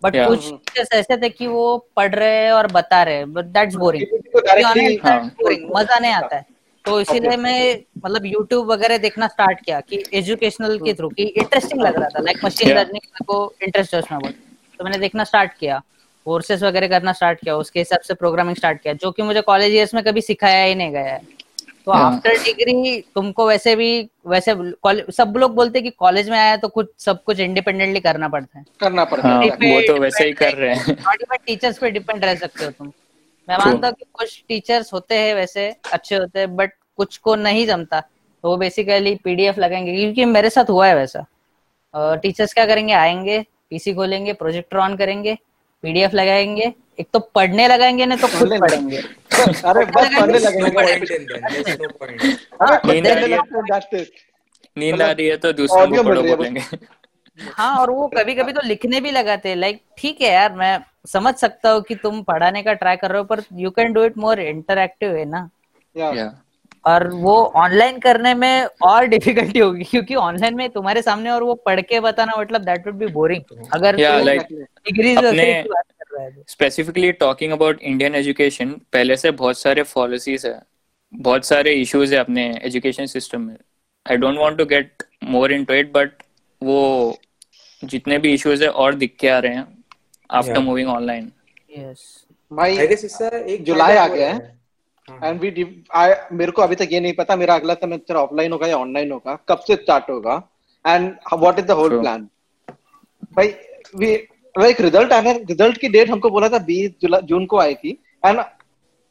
[0.02, 0.26] But Yeah.
[0.28, 3.74] कुछ टीचर्स ऐसे थे कि वो पढ़ रहे हैं और बता रहे हैं बट दैट्स
[3.76, 4.06] बोरिंग.
[5.76, 6.44] मज़ा नहीं आता है।
[6.84, 11.80] तो इसीलिए मैं मतलब YouTube वगैरह देखना स्टार्ट किया कि एजुकेशनल के थ्रू कि इंटरेस्टिंग
[11.82, 14.34] लग रहा था लाइक मशीन लर्निंग को इंटरेस्ट है उसमें बहुत।
[14.80, 15.82] तो मैंने देखना स्टार्ट किया
[16.26, 19.74] कोर्सेज वगैरह करना स्टार्ट किया उसके हिसाब से प्रोग्रामिंग स्टार्ट किया जो कि मुझे कॉलेज
[19.74, 21.20] ईयर्स में कभी सिखाया ही नहीं गया है।
[21.88, 23.88] तो आफ्टर डिग्री तुमको वैसे भी
[24.26, 24.54] वैसे
[25.12, 28.58] सब लोग बोलते हैं कि कॉलेज में आया तो कुछ सब कुछ इंडिपेंडेंटली करना पड़ता
[28.58, 30.96] है। करना पड़ता है। हाँ, है वो तो वैसे ही कर रहे हैं।
[31.46, 32.92] टीचर्स पे डिपेंड रह सकते हो तुम।
[33.48, 37.34] मैं मानता हूँ कि कुछ टीचर्स होते हैं वैसे अच्छे होते हैं बट कुछ को
[37.36, 41.24] नहीं जमता। तो वो बेसिकली पीडीएफ लगाएँगे क्योंकि मेरे साथ हुआ है वैसा।
[42.22, 42.92] टीचर्स क्या करेंगे?
[42.92, 45.36] आएँगे पीसी खोलेंगे प्रोजेक्टर ऑन करेंगे
[45.84, 50.38] पीडीएफ लगाएँगे एक तो पढ़ने लगाएँगे ना तो खुद पढ़ेंगे। अरे बस पढ़ने
[50.86, 51.00] हैं
[53.40, 54.06] खुद
[54.76, 56.62] नींद आ रही है। तो दूसरों को पढ़ो बोलेंगे।
[57.54, 60.78] हाँ और वो कभी कभी तो लिखने भी लगाते हैं। लाइक ठीक है यार मैं
[61.08, 64.02] समझ सकता हूँ कि तुम पढ़ाने का ट्राई कर रहे हो पर you can do
[64.04, 65.48] it more interactive है ना.
[66.84, 71.54] और वो ऑनलाइन करने में और डिफिकल्टी होगी क्योंकि ऑनलाइन में तुम्हारे सामने और वो
[71.66, 75.64] पढ़ के बताना मतलब दैट वुड बी बोरिंग अगर Yeah,
[76.18, 80.60] तू है तो। Specifically talking about Indian education पहले से बहुत सारे पॉलिसीज़ है
[81.12, 83.56] बहुत सारे इश्यूज़ है अपने एजुकेशन सिस्टम में
[84.06, 86.22] I don't want to get more into it but
[86.62, 86.78] वो
[87.82, 89.66] जितने भी इश्यूज़ है और दिख के आ रहे हैं
[90.30, 91.32] आफ्टर मूविंग ऑनलाइन
[91.70, 91.98] Yes.
[92.52, 94.38] भाई I guess इसका एक जुलाई आ गया है
[95.08, 95.50] हाँ। एंड वी
[96.32, 99.34] मेरे को अभी तक ये नहीं पता मेरा अगला सेमेस्टर ऑफलाइन होगा या ऑनलाइन होगा
[99.48, 100.36] कब से स्टार्ट होगा
[100.84, 102.28] and what is the whole plan
[103.36, 103.54] भाई
[103.96, 104.16] वी
[104.54, 107.90] लाइक रिज़ल्ट आने रिज़ल्ट की डेट हमको बोला था 20 जुलाई जून को आई थी
[108.26, 108.40] एंड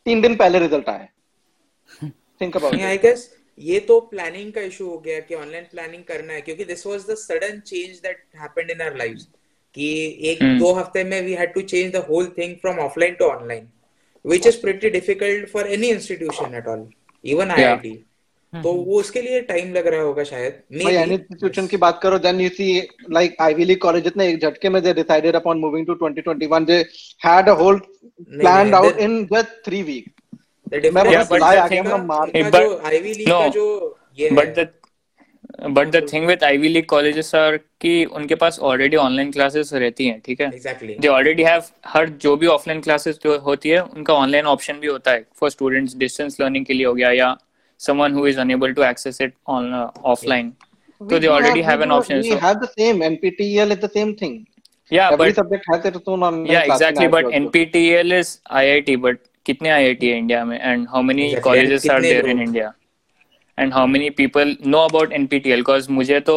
[0.06, 2.08] तीन दिन पहले रिज़ल्ट आया
[2.41, 6.34] थिंक अबाउट आई गेस ये तो प्लानिंग का इशू हो गया कि ऑनलाइन प्लानिंग करना
[6.34, 9.28] है क्योंकि this was the sudden change that happened in our lives
[9.76, 9.88] कि
[10.32, 10.60] एक Hmm.
[10.60, 13.67] दो हफ़्ते में we had to change the whole thing from offline to online
[14.26, 16.88] which is pretty difficult for any institution at all
[17.23, 17.52] even.
[17.52, 17.91] IIT
[18.53, 22.39] तो वो उसके लिए time लग रहा होगा शायद। भाई इंस्टीट्यूशन की बात करो then
[22.41, 22.67] you see
[23.12, 26.77] like Ivy League college इतने एक झटके में they decided upon moving to 2021 they
[27.25, 27.79] had a whole
[28.31, 30.12] planned out in just 3 week
[30.93, 31.86] मैं बस the आ गया thing-
[32.33, 34.67] मैं जो आईवी लीग का जो ये but the
[35.69, 40.07] but the thing with Ivy League colleges are कि उनके पास ऑलरेडी ऑनलाइन क्लासेस रहती
[40.07, 40.49] हैं ठीक है?
[40.99, 44.88] दे ऑलरेडी हैव हर जो भी ऑफलाइन क्लासेस जो होती है उनका ऑनलाइन ऑप्शन भी
[44.88, 47.36] होता है फॉर स्टूडेंट्स डिस्टेंस लर्निंग के लिए हो गया या
[47.78, 50.52] someone who is unable to access it on uh, offline
[51.11, 54.14] so they already have an option we so have the same nptel is the same
[54.22, 54.35] thing
[54.90, 57.48] yeah every but subject has its own online yeah class exactly and but apps also.
[57.50, 61.92] nptel is iit but कितने IIT है India में and how many Exactly, colleges and
[61.94, 62.48] are कितने there in लोग?
[62.48, 62.74] India
[63.59, 66.37] and how many people know about NPTEL because मुझे तो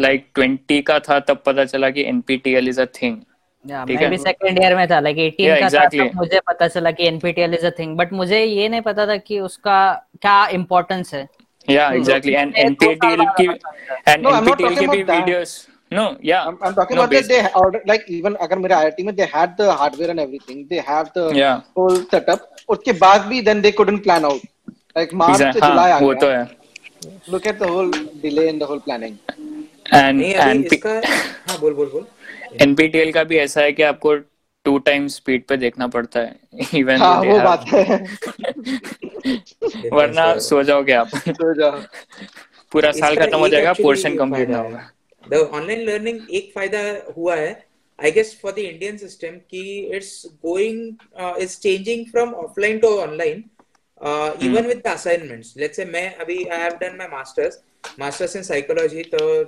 [0.00, 3.18] like 20 का था तब पता चला कि NPTEL is a thing
[3.69, 5.99] या मैं भी सेकंड ईयर में था लाइक 18 Yeah, का exactly.
[5.99, 9.05] था तब मुझे पता चला कि NPTEL is a thing but मुझे ये नहीं पता
[9.07, 9.77] था कि उसका
[10.21, 11.27] क्या इम्पोर्टेंस है
[11.67, 15.53] yeah exactly and ये NPTEL की वाला and No, NPTEL के भी videos
[15.91, 19.05] no yeah I'm, I'm talking no, about that they order like even अगर मेरे IIT
[19.05, 21.61] में they had the hardware and everything they have the Yeah.
[21.77, 24.43] whole setup उसके बाद भी then they couldn't plan out
[24.97, 26.43] like March Exact- से जुलाई हाँ आ वो तो है
[27.33, 27.93] look at the whole
[28.25, 29.15] delay in the whole planning
[30.01, 30.93] and and इसका
[31.49, 32.05] हाँ बोल बोल बोल
[32.61, 34.15] एनपीटीएल का भी ऐसा है कि आपको
[34.65, 36.39] टू टाइम स्पीड पे देखना पड़ता है
[36.79, 37.83] इवन हाँ वो बात है।
[39.93, 41.69] वरना सो जाओगे आप। तो जा
[42.71, 44.91] पूरा साल खत्म हो जाएगा पोर्शन कंप्लीट ना होगा
[45.23, 47.65] द ऑनलाइन लर्निंग एक फ़ायदा हुआ है।
[47.99, 50.95] I guess for the Indian system कि it's going
[51.41, 53.43] it's changing from offline to online
[54.43, 57.63] even with the assignments let's say मैं अभी I have done my masters
[57.99, 59.43] masters in psychology तो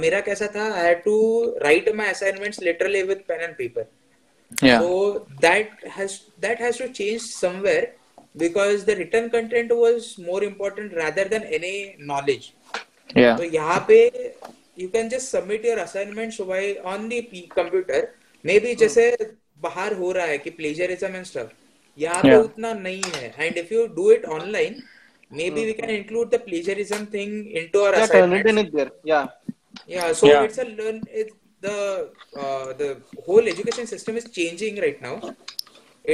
[0.00, 1.14] मेरा कैसा था I had to
[1.62, 3.86] write my assignments literally with pen and paper
[4.80, 7.94] so that has that has to change somewhere
[8.38, 12.50] because the written content was more important rather than any knowledge
[13.36, 13.98] तो यहाँ पे
[14.78, 17.20] you can just submit your assignment why on the
[17.56, 18.08] computer
[18.60, 19.10] maybe जैसे
[19.62, 21.52] बाहर हो रहा है कि plagiarism and stuff
[21.98, 23.34] यहाँ पे उतना नहीं है.
[23.38, 24.82] And if you do it online
[25.30, 28.50] maybe we can include the plagiarism thing into our yeah assignments.
[28.50, 29.26] Turnitin is there yeah
[29.92, 30.44] Yeah, so Yeah.
[30.46, 30.96] it's a learn.
[31.20, 31.34] It's
[31.64, 31.74] the
[32.42, 32.86] uh, the
[33.26, 35.16] whole education system is changing right now.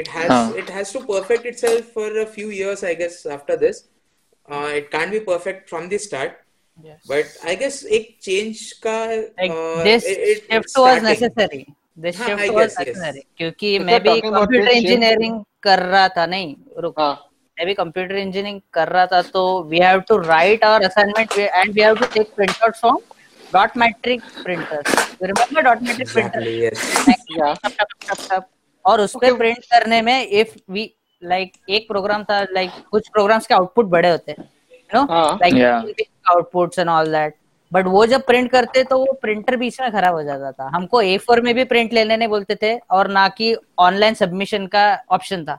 [0.00, 0.52] It has Huh.
[0.62, 3.18] it has to perfect itself for a few years, I guess.
[3.36, 3.78] After this,
[4.50, 6.34] uh, it can't be perfect from the start.
[6.88, 6.98] Yes.
[7.12, 8.96] But I guess एक change का
[9.40, 11.62] like uh, this it- it- shift was necessary
[12.06, 12.86] this हाँ, shift I was guess, yes.
[12.88, 16.54] necessary क्योंकि If मैं भी computer engineering कर रहा था नहीं
[16.86, 17.14] रुक हाँ
[17.58, 21.72] मैं भी कंप्यूटर इंजीनियरिंग कर रहा था तो we have to write our assignment and
[21.74, 22.98] we have to take print out from
[23.54, 26.78] dot matrix printers remember dot matrix Exactly, yes.
[27.66, 28.40] Printer
[28.84, 30.90] और उस पे प्रिंट करने में इफ़ वी
[31.22, 34.48] लाइक एक प्रोग्राम था लाइक कुछ प्रोग्राम्स के आउटपुट बड़े होते हैं।
[34.94, 37.34] नो हाँ। Like outputs and all that
[37.72, 41.00] but वो जब प्रिंट करते तो वो प्रिंटर बीच में खराब हो जाता था। हमको
[41.02, 44.84] ए फोर में भी प्रिंट लेने नहीं बोलते थे और ना कि ऑनलाइन सबमिशन का
[45.10, 45.58] ऑप्शन था।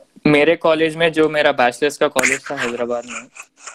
[0.27, 3.27] मेरे कॉलेज में जो मेरा बैचलर्स का कॉलेज था हैदराबाद में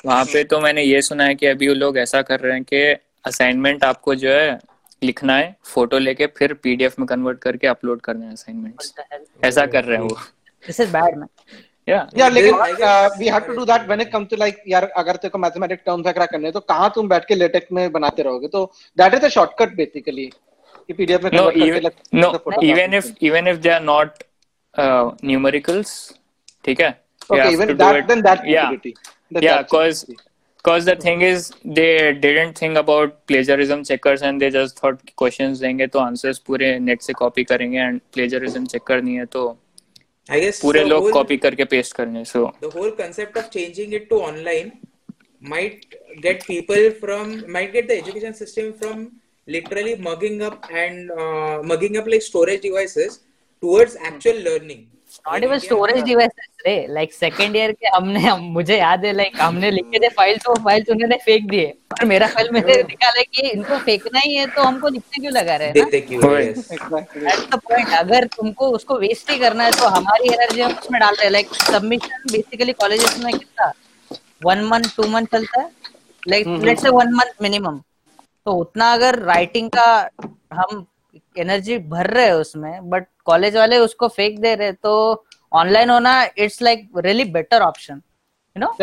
[0.07, 2.65] वहाँ पे तो मैंने ये सुना है कि अभी वो लोग ऐसा कर रहे हैं
[2.65, 2.83] कि
[3.27, 4.61] असाइनमेंट आपको जो है
[5.05, 8.95] लिखना है फ़ोटो लेके फिर पीडीएफ में कन्वर्ट करके अपलोड करना है असाइनमेंट्स
[9.45, 10.19] ऐसा कर रहे हैं वो।
[10.67, 11.29] दिस इज़ बैड मैन
[11.89, 12.55] या या लेकिन
[13.19, 15.83] we have to do that when it comes to like यार अगर तेरे को मैथमेटिक्स
[15.87, 18.49] टर्म्स वगैरह करने तो कहाँ तुम बैठ के लेटेक्स में बनाते रहोगे?
[18.49, 20.27] तो that is a shortcut basically
[20.87, 23.17] कि पीडीएफ में convert करके like, no the photograph even if thing.
[23.23, 23.47] even
[26.67, 26.95] uh, ठीक है
[27.31, 28.71] okay even that it- then that's yeah
[29.47, 30.05] yeah that's
[30.69, 35.61] cause the thing is they didn't think about plagiarism checkers and they just thought questions
[35.61, 39.59] देंगे तो answers पूरे net से copy करेंगे and plagiarism check करनी है तो
[40.31, 44.09] I guess पूरे लोग कॉपी करके पेस्ट करेंगे so the whole concept of changing it
[44.11, 44.73] to online
[45.55, 45.95] might
[46.27, 49.07] get people from might get the education system from
[49.47, 53.21] literally mugging up and uh, mugging up like storage devices
[53.61, 54.89] towards actual learning
[55.27, 59.41] not even storage devices रे। Like second year के हमने हम, मुझे याद है like
[59.41, 63.49] हमने लिखे थे फ़ाइल तो फ़ाइल उन्होंने फेंक दिए। और मेरा फ़ाइल मैंने निकाला कि
[63.49, 65.75] इनको फेंकना ही है तो हमको लिखने क्यों लगा रहे हैं.
[65.91, 71.01] दैट्स द पॉइंट अगर तुमको उसको वेस्ट ही करना है तो हमारी एनर्जी हम उसमें
[71.01, 73.73] डाल रहे हैं। लाइक सबमिशन बेसिकली कॉलेजेस में कितना?
[74.45, 75.71] वन मंथ टू मंथ चलता है?
[76.23, 77.81] Like let's say one month minimum
[78.47, 79.87] तो उतना अगर राइटिंग का
[80.55, 80.87] हम
[81.37, 86.23] एनर्जी भर रहे हैं उसमें बट कॉलेज वाले उसको फेक दे रहे तो ऑनलाइन होना
[86.39, 88.03] it's like really better option
[88.57, 88.75] you know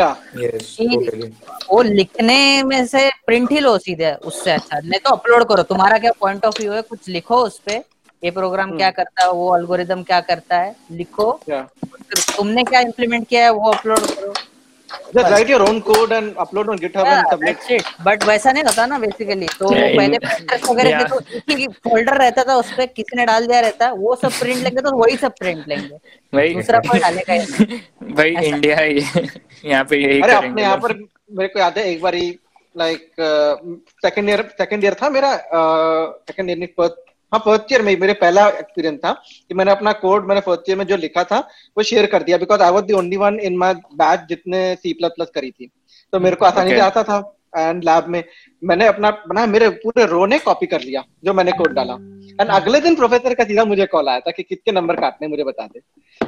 [1.72, 5.98] वो लिखने में से प्रिंट ही लो सीधे उससे अच्छा। नहीं तो अपलोड करो। तुम्हारा
[5.98, 6.82] क्या पॉइंट ऑफ़ व्यू है?
[6.82, 7.76] कुछ लिखो उस पे।
[8.24, 9.32] ये प्रोग्राम क्या करता है?
[9.32, 10.76] वो अल्गोरिदम क्या करता है?
[10.92, 11.64] लिखो। Yeah.
[12.38, 13.50] तुमने क्या इम्प्लीमेंट किया है?
[13.50, 14.34] वो अपलोड करो।
[15.16, 17.58] Just write your own code and upload on GitHub and submit.
[17.58, 17.86] that's it.
[18.06, 21.02] But वैसा नहीं होता ना बेसिकली तो Yeah, पहले printers वगैरह Yeah.
[21.02, 24.40] के तो एक ही फोल्डर रहता था उसपे किसी ने डाल दिया रहता वो सब
[24.40, 25.98] प्रिंट लेंगे तो वही सब प्रिंट लेंगे
[26.34, 27.80] भाई दूसरा कोई डालेगा ही नहीं।
[28.16, 30.94] भाई। इंडिया है यहाँ पे यही अरे अपने यहाँ पर
[31.40, 32.16] मेरे को याद है एक बार
[32.76, 33.10] like
[34.06, 35.32] second year second year था मेरा
[36.30, 37.03] सेकंड ईयर नहीं फ़र्स्ट
[37.34, 39.12] हाँ फ़र्स्ट ईयर में मेरे पहला एक्सपीरियंस था
[39.50, 41.38] कि मैंने अपना कोड मैंने फ़र्स्ट ईयर में जो लिखा था
[41.78, 44.94] वो शेयर कर दिया because I was the only one in my batch जितने सी
[44.94, 45.70] प्लस प्लस करी थी।
[46.14, 46.78] तो मेरे को आसानी Okay.
[46.78, 47.18] से आता था
[47.58, 48.24] एंड लैब में
[48.62, 51.94] मैंने अपना बना मेरे पूरे रो ने कॉपी कर लिया जो मैंने कोड डाला।
[52.42, 55.44] एंड अगले दिन प्रोफेसर का सीधा मुझे कॉल आया था कि कितने नंबर काटने मुझे
[55.44, 55.80] बता दे।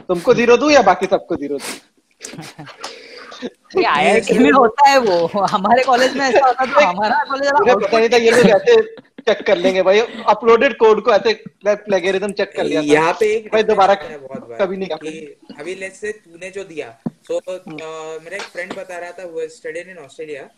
[0.09, 1.73] तुमको ज़ीरो दूँ या बाकी सबको ज़ीरो दूँ?
[3.77, 7.75] ये आईआईटी में होता है वो। हमारे कॉलेज में ऐसा होता था हमारा कॉलेज मुझे
[7.75, 8.81] पता नहीं था ये लोग ऐसे
[9.27, 11.33] चेक कर लेंगे भाई। अपलोडेड कोड को ऐसे
[11.65, 14.17] प्लेगरिज्म चेक कर लिया यहाँ पे एक भाई दोबारा है
[14.59, 16.89] कभी नहीं कि अभी लेट्स से तूने जो दिया
[17.27, 20.49] सो मेरा एक फ्रेंड बता रहा था वो स्टडीड इन ऑस्ट्रेलिया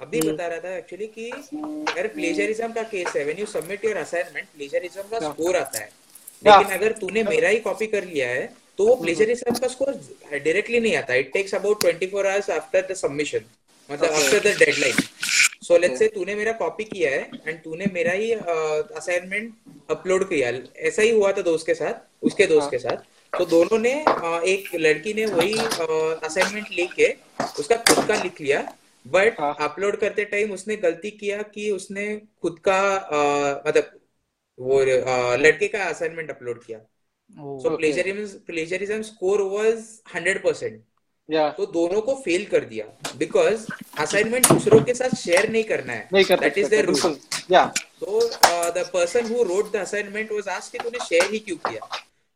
[0.00, 3.96] अभी बता रहा था एक्चुअली कि अगर प्लेजरिज्म का केस है when you submit your
[3.96, 5.88] assignment plagiarism का स्कोर आता है।
[6.44, 8.46] लेकिन अगर तूने मेरा ही कॉपी कर लिया है
[8.78, 9.92] तो वो प्लेजरिज्म का स्कोर
[10.32, 13.44] डायरेक्टली नहीं आता। It takes about 24 hours after the submission
[13.90, 14.96] मतलब after the deadline
[15.62, 19.54] so let's say तूने मेरा कॉपी किया है एंड तूने मेरा ही असाइनमेंट
[19.90, 22.96] अपलोड किया ऐसा ही हुआ था दोस्त के साथ उसके दोस्त के साथ।
[23.38, 25.58] तो दोनों ने uh, एक लड़की ने वही
[26.26, 27.12] असाइनमेंट लेके
[27.58, 28.60] उसका खुद का लिख लिया।
[29.06, 34.00] बट हाँ। अपलोड करते टाइम उसने गलती किया कि उसने खुद का uh, मतलब
[34.58, 36.78] वो uh, लड़के का असाइनमेंट अपलोड किया।
[37.62, 39.84] So plagiarism plagiarism score was
[40.16, 40.95] 100%
[41.28, 42.84] तो दोनों को फेल कर दिया
[43.18, 43.66] बिकॉज़
[44.00, 47.16] असाइनमेंट दूसरों के साथ शेयर नहीं करना है। दैट इज़ देयर रूल
[47.52, 47.64] या।
[48.00, 48.20] तो
[48.70, 51.80] the person who wrote the assignment was asked कि तूने शेयर ही क्यों किया?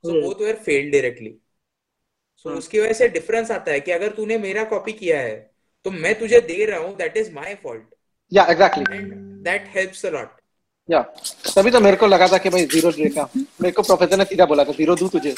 [0.05, 0.22] सो Hmm.
[0.24, 1.30] वो तो यार फेल्ड डायरेक्टली
[2.38, 2.51] सो.
[2.51, 5.34] उसकी वजह से डिफरेंस आता है कि अगर तूने मेरा कॉपी किया है
[5.86, 7.95] तो मैं तुझे दे रहा हूँ दैट इज़ माय फॉल्ट
[8.32, 9.01] या exactly
[9.45, 10.36] that helps a lot
[10.88, 11.01] या।
[11.55, 14.47] तभी तो मेरे को लगा था कि भाई ज़ीरो देगा मेरे को प्रोफेसर ने सीधा
[14.47, 15.32] बोला था ज़ीरो दूँ तुझे।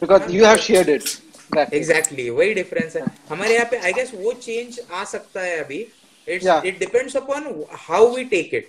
[0.00, 1.08] Because you have shared it
[1.56, 5.88] exactly वही डिफरेंस है। हमारे यहाँ पे आई गेस वो चेंज आ सकता है अभी।
[6.28, 8.68] It's it depends upon how we take it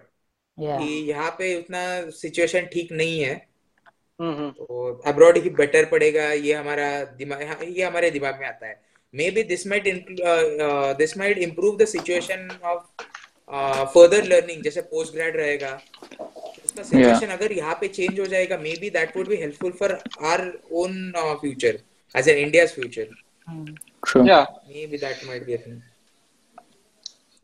[0.59, 3.47] या कि यहाँ पे उतना सिचुएशन ठीक नहीं है।
[4.21, 8.81] हम्म तो अब्रॉड ही बेटर पड़ेगा। ये हमारा दिमाग ये हमारे दिमाग में आता है।
[9.31, 9.83] Maybe this might
[10.97, 12.83] this might improve the situation of
[13.93, 15.71] further learning जैसे पोस्ट ग्रेड रहेगा।
[16.65, 20.41] उसका सिचुएशन अगर यहाँ पे चेंज हो जाएगा maybe that would be helpful for our
[20.73, 21.11] own
[21.41, 21.79] future
[22.15, 23.07] as an India's future
[24.03, 24.27] True.
[24.29, 24.39] या
[24.87, 25.79] maybe that might be thing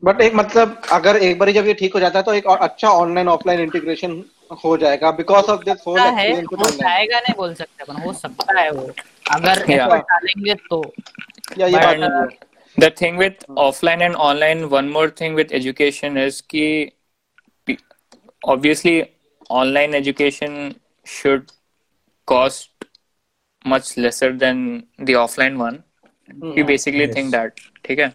[0.02, 2.58] but एक मतलब अगर एक बार जब ये ठीक हो जाता है तो एक और
[2.68, 4.22] अच्छा ऑनलाइन ऑफलाइन इंटीग्रेशन
[4.64, 8.12] हो जाएगा बिकॉज़ ऑफ़ दिस होल है एक्सपीरियंस हो जाएगा नहीं बोल सकते अपन हो
[8.12, 8.86] सकता है वो।
[9.32, 9.88] अगर Yeah.
[9.88, 10.80] डालेंगे तो।
[11.57, 15.09] या ये But, बात uh, नहीं है The thing with offline and online, one more
[15.19, 16.63] thing with education is ki
[17.67, 17.77] pe-
[18.53, 18.95] obviously
[19.49, 20.57] online education
[21.05, 21.51] should
[22.25, 22.85] cost
[23.65, 24.59] much lesser than
[24.99, 25.83] the offline one.
[26.55, 27.13] We basically Yes.
[27.15, 28.11] think that, ठीक है?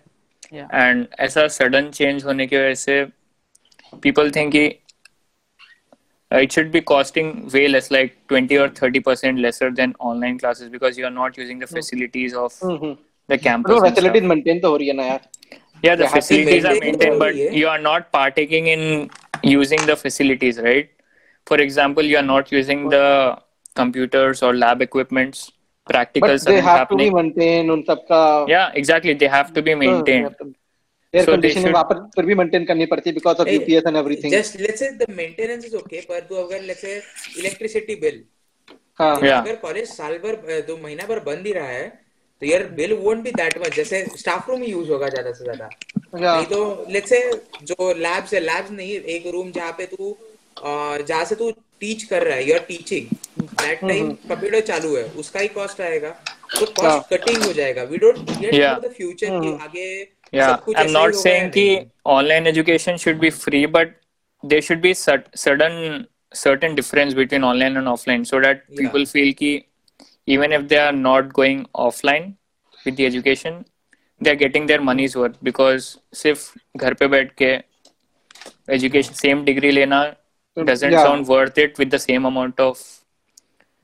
[0.52, 0.68] Yeah.
[0.82, 3.00] And ऐसा sudden change होने की वजह से
[4.06, 4.66] people think कि
[6.32, 10.38] uh, it should be costing way less, like 20 or 30 percent lesser than online
[10.38, 12.96] classes because you are not using the facilities of hmm
[13.29, 13.71] The campus.
[13.71, 13.95] तो and stuff.
[13.95, 15.19] Facilities maintain तो हो रही है ना
[15.83, 17.47] Yeah, the They have to facilities are maintained, but eh?
[17.61, 18.83] you are not partaking in
[19.49, 20.87] using the facilities, right?
[21.47, 23.01] For example, you are not using the
[23.79, 25.41] computers or lab equipments.
[25.87, 27.15] But Practicals they are have to be happening.
[27.15, 28.21] Maintain उन सबका
[28.51, 29.15] Yeah, exactly.
[29.23, 30.39] They have to be maintained.
[31.13, 33.53] एयर So they should- वहाँ पर फिर भी maintain करनी पड़ती है because of Hey,
[33.53, 36.95] UPS and everything just let's say the maintenance is okay पर तू अगर लेट्स से
[37.39, 38.23] इलेक्ट्रिसिटी बिल
[38.99, 39.37] हाँ Yeah.
[39.41, 41.87] अगर कॉलेज साल भर अ, दो महीना भर बंद ही रहा है
[42.41, 45.43] तो यार bill won't be that much जैसे स्टाफ रूम ही यूज़ होगा ज़्यादा से
[45.43, 45.69] ज़्यादा
[46.15, 47.19] नहीं तो लेट्स से
[47.71, 50.15] जो लैब्स है लैब्स नहीं एक रूम जहाँ पे तू
[50.65, 53.07] जहाँ से तू टीच कर रहा है you are teaching
[53.61, 56.09] that time computer चालू है उसका ही कॉस्ट आएगा
[56.59, 58.55] तो कॉस्ट कटिंग हो जाएगा we don't get.
[58.85, 59.87] The future कि आगे
[60.33, 63.91] Yeah, I'm not होगा saying या कि नहीं। online education should be free, but
[64.43, 68.79] there should be sud- sudden certain difference between online and offline so that Yeah.
[68.81, 69.51] people feel ki
[70.26, 72.26] even if they are not going offline
[72.86, 73.64] with the education
[74.20, 76.52] they are getting their money's worth because सिर्फ
[76.84, 77.52] घर पे बैठ के
[78.76, 80.00] education same degree लेना
[80.56, 81.02] doesn't Yeah.
[81.06, 82.78] sound worth it with the same amount of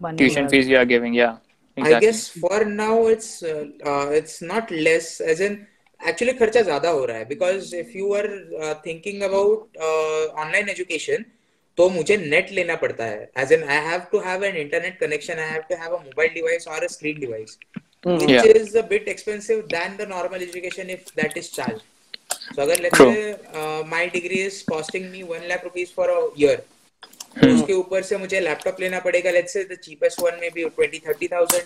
[0.00, 1.36] Money tuition was- fees you are giving yeah
[1.80, 5.54] I exactly guess for now it's uh, uh, it's not less as in
[6.10, 8.28] actually खर्चा ज्यादा हो रहा है because if you are
[8.64, 11.26] uh, thinking about uh, online education
[11.77, 15.39] तो मुझे net लेना पड़ता है। As an I have to have an internet connection
[15.39, 17.57] I have to have a mobile device और a screen device
[18.07, 21.79] which is a bit expensive than the normal education if that is charge
[22.55, 26.63] so अगर let's say my degree is costing me 1 lakh rupees for a year
[27.47, 31.05] उसके ऊपर से मुझे laptop लेना पड़ेगा। Let's say the cheapest one में भी 20
[31.05, 31.61] 30000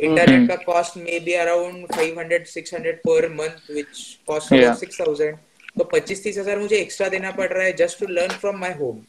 [0.00, 4.52] internet का cost may be around 500 600 per month which cost
[4.84, 5.34] 6000
[5.78, 9.00] तो 25 30000 मुझे एक्स्ट्रा देना पड़ रहा है just to learn from my home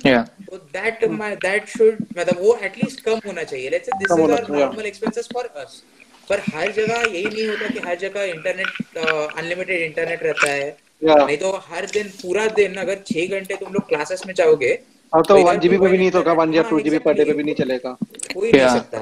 [0.00, 0.22] yeah.
[0.50, 4.34] तो दैट माय दैट शुड मतलब वो एटलीस्ट कम होना चाहिए। दिस कम इज़ होना
[4.34, 5.82] आवर चाहिए, नॉर्मल एक्सपेंसेस फॉर अस
[6.30, 8.96] पर हर जगह यही नहीं होता कि हर जगह इंटरनेट
[9.36, 11.26] अनलिमिटेड इंटरनेट रहता है। Yeah.
[11.26, 14.78] नहीं तो हर दिन पूरा दिन अगर छह घंटे तुम लोग क्लासेस में जाओगे
[15.14, 16.98] अब तो without वन जीबी पे भी नहीं तो होगा वन या हाँ, टू जीबी
[16.98, 17.96] पर डे पे भी नहीं चलेगा।
[18.34, 18.98] कोई नहीं सकता।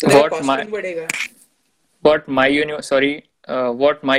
[0.00, 1.06] तो What कॉस्ट my- बढ़ेगा।
[2.04, 3.14] what my uni sorry
[3.48, 4.18] uh, what my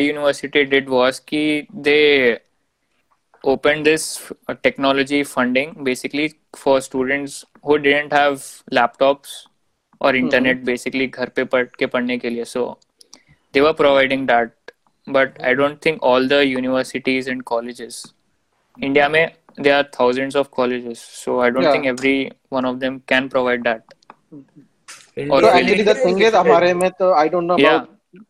[3.47, 4.05] opened this
[4.49, 6.26] uh, technology funding basically
[6.64, 8.45] for students who didn't have
[8.78, 9.32] laptops
[10.01, 12.64] or internet basically घर पे पढ़ के पढ़ने के लिए so
[13.55, 14.74] they were providing that
[15.16, 18.03] but I don't think all the universities and colleges
[18.88, 19.24] India में
[19.64, 21.72] there are thousands of colleges so I don't Yeah.
[21.72, 22.16] think every
[22.59, 23.97] one of them can provide that
[24.32, 27.80] India- तो really- actually the thing is हमारे में तो I don't no Yeah.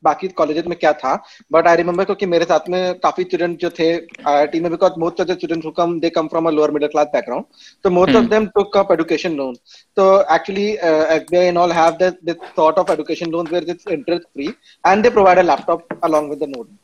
[0.04, 1.14] बाकी colleges में क्या था
[1.52, 5.22] but I remember क्योंकि मेरे साथ में काफ़ी स्टूडेंट जो थे आईआईटी में because most
[5.22, 7.46] of the students who come they come from a lower middle class background
[7.84, 8.26] तो most of.
[8.30, 9.56] Them took up education loan
[9.98, 14.48] तो actually SBI and all have this sort of education loan where it's interest free
[14.88, 16.76] and they provide a laptop along with the note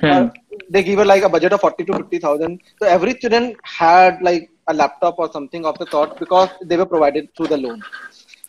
[0.00, 0.10] Hmm.
[0.10, 0.28] Uh,
[0.68, 2.60] they give her like a budget of 40 to 50,000.
[2.80, 6.86] So every student had like a laptop or something of the sort because they were
[6.86, 7.82] provided through the loan.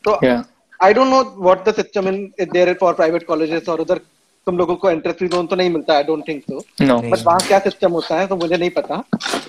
[0.06, 0.43] So yeah
[0.80, 3.99] I don't know what the system in there for private colleges और उधर
[4.47, 7.39] तुम लोगों को entrance फ़ी loan तो नहीं मिलता I don't think so but वहाँ
[7.47, 8.95] क्या सिस्टम होता है तो मुझे नहीं पता.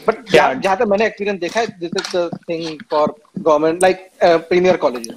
[0.07, 4.77] बट जहाँ तक मैंने एक्सपीरियंस देखा है this is the thing for government like premier
[4.85, 5.09] college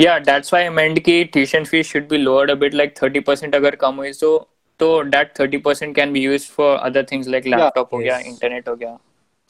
[0.00, 3.54] या दैट्स व्हाई आई मेंट की tuition fee should be lowered a bit like 30%
[3.54, 4.36] अगर कम हुई सो
[4.80, 8.74] तो that 30% can be used for other things like laptop हो गया internet हो
[8.76, 8.96] गया.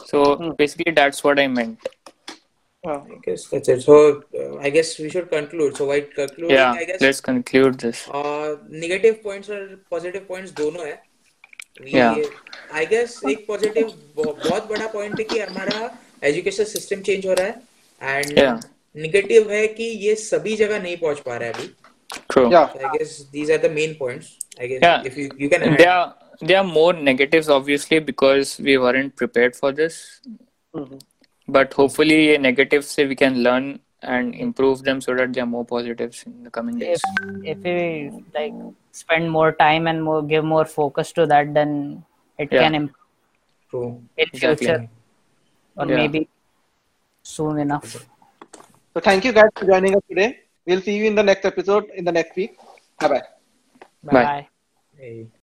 [0.01, 1.89] So basically that's what I meant
[2.87, 2.97] हाँ.
[3.11, 3.83] I guess that's it.
[3.83, 5.77] So uh, I guess we should conclude.
[5.77, 10.53] So while concluding, yeah I guess let's conclude this uh, negative points और positive points
[10.63, 10.99] दोनों है.
[11.93, 12.17] Yeah.
[12.73, 15.89] I guess एक positive बहुत बड़ा point है कि हमारा
[16.31, 18.61] education system change हो रहा है and Yeah.
[19.07, 21.69] negative है कि ये सभी जगह नहीं पहुँच पा रहा है अभी.
[22.35, 22.69] true Yeah.
[22.75, 24.37] So I guess these are the main points.
[24.61, 25.03] I guess Yeah.
[25.13, 25.79] if you you can add.
[25.79, 26.15] there are
[26.51, 29.99] there are more negatives obviously because we weren't prepared for this
[30.75, 31.01] Mhm.
[31.49, 35.47] But hopefully ये negatives से we can learn and improve them so that they are
[35.47, 38.55] more positives in the coming days if if we like
[38.93, 42.05] spend more time and more give more focus to that then
[42.39, 42.63] it Yeah.
[42.65, 43.01] can improve
[43.71, 43.91] True.
[44.17, 44.67] in Exactly.
[44.67, 44.89] future
[45.77, 45.97] or Yeah.
[45.97, 46.29] maybe
[47.23, 47.95] soon enough
[48.95, 50.27] So thank you guys for joining us today.
[50.67, 52.59] We'll see you in the next episode in the next week.
[53.01, 53.23] Bye bye.
[54.03, 54.13] Bye.
[54.13, 54.49] bye.
[54.97, 55.35] Hey.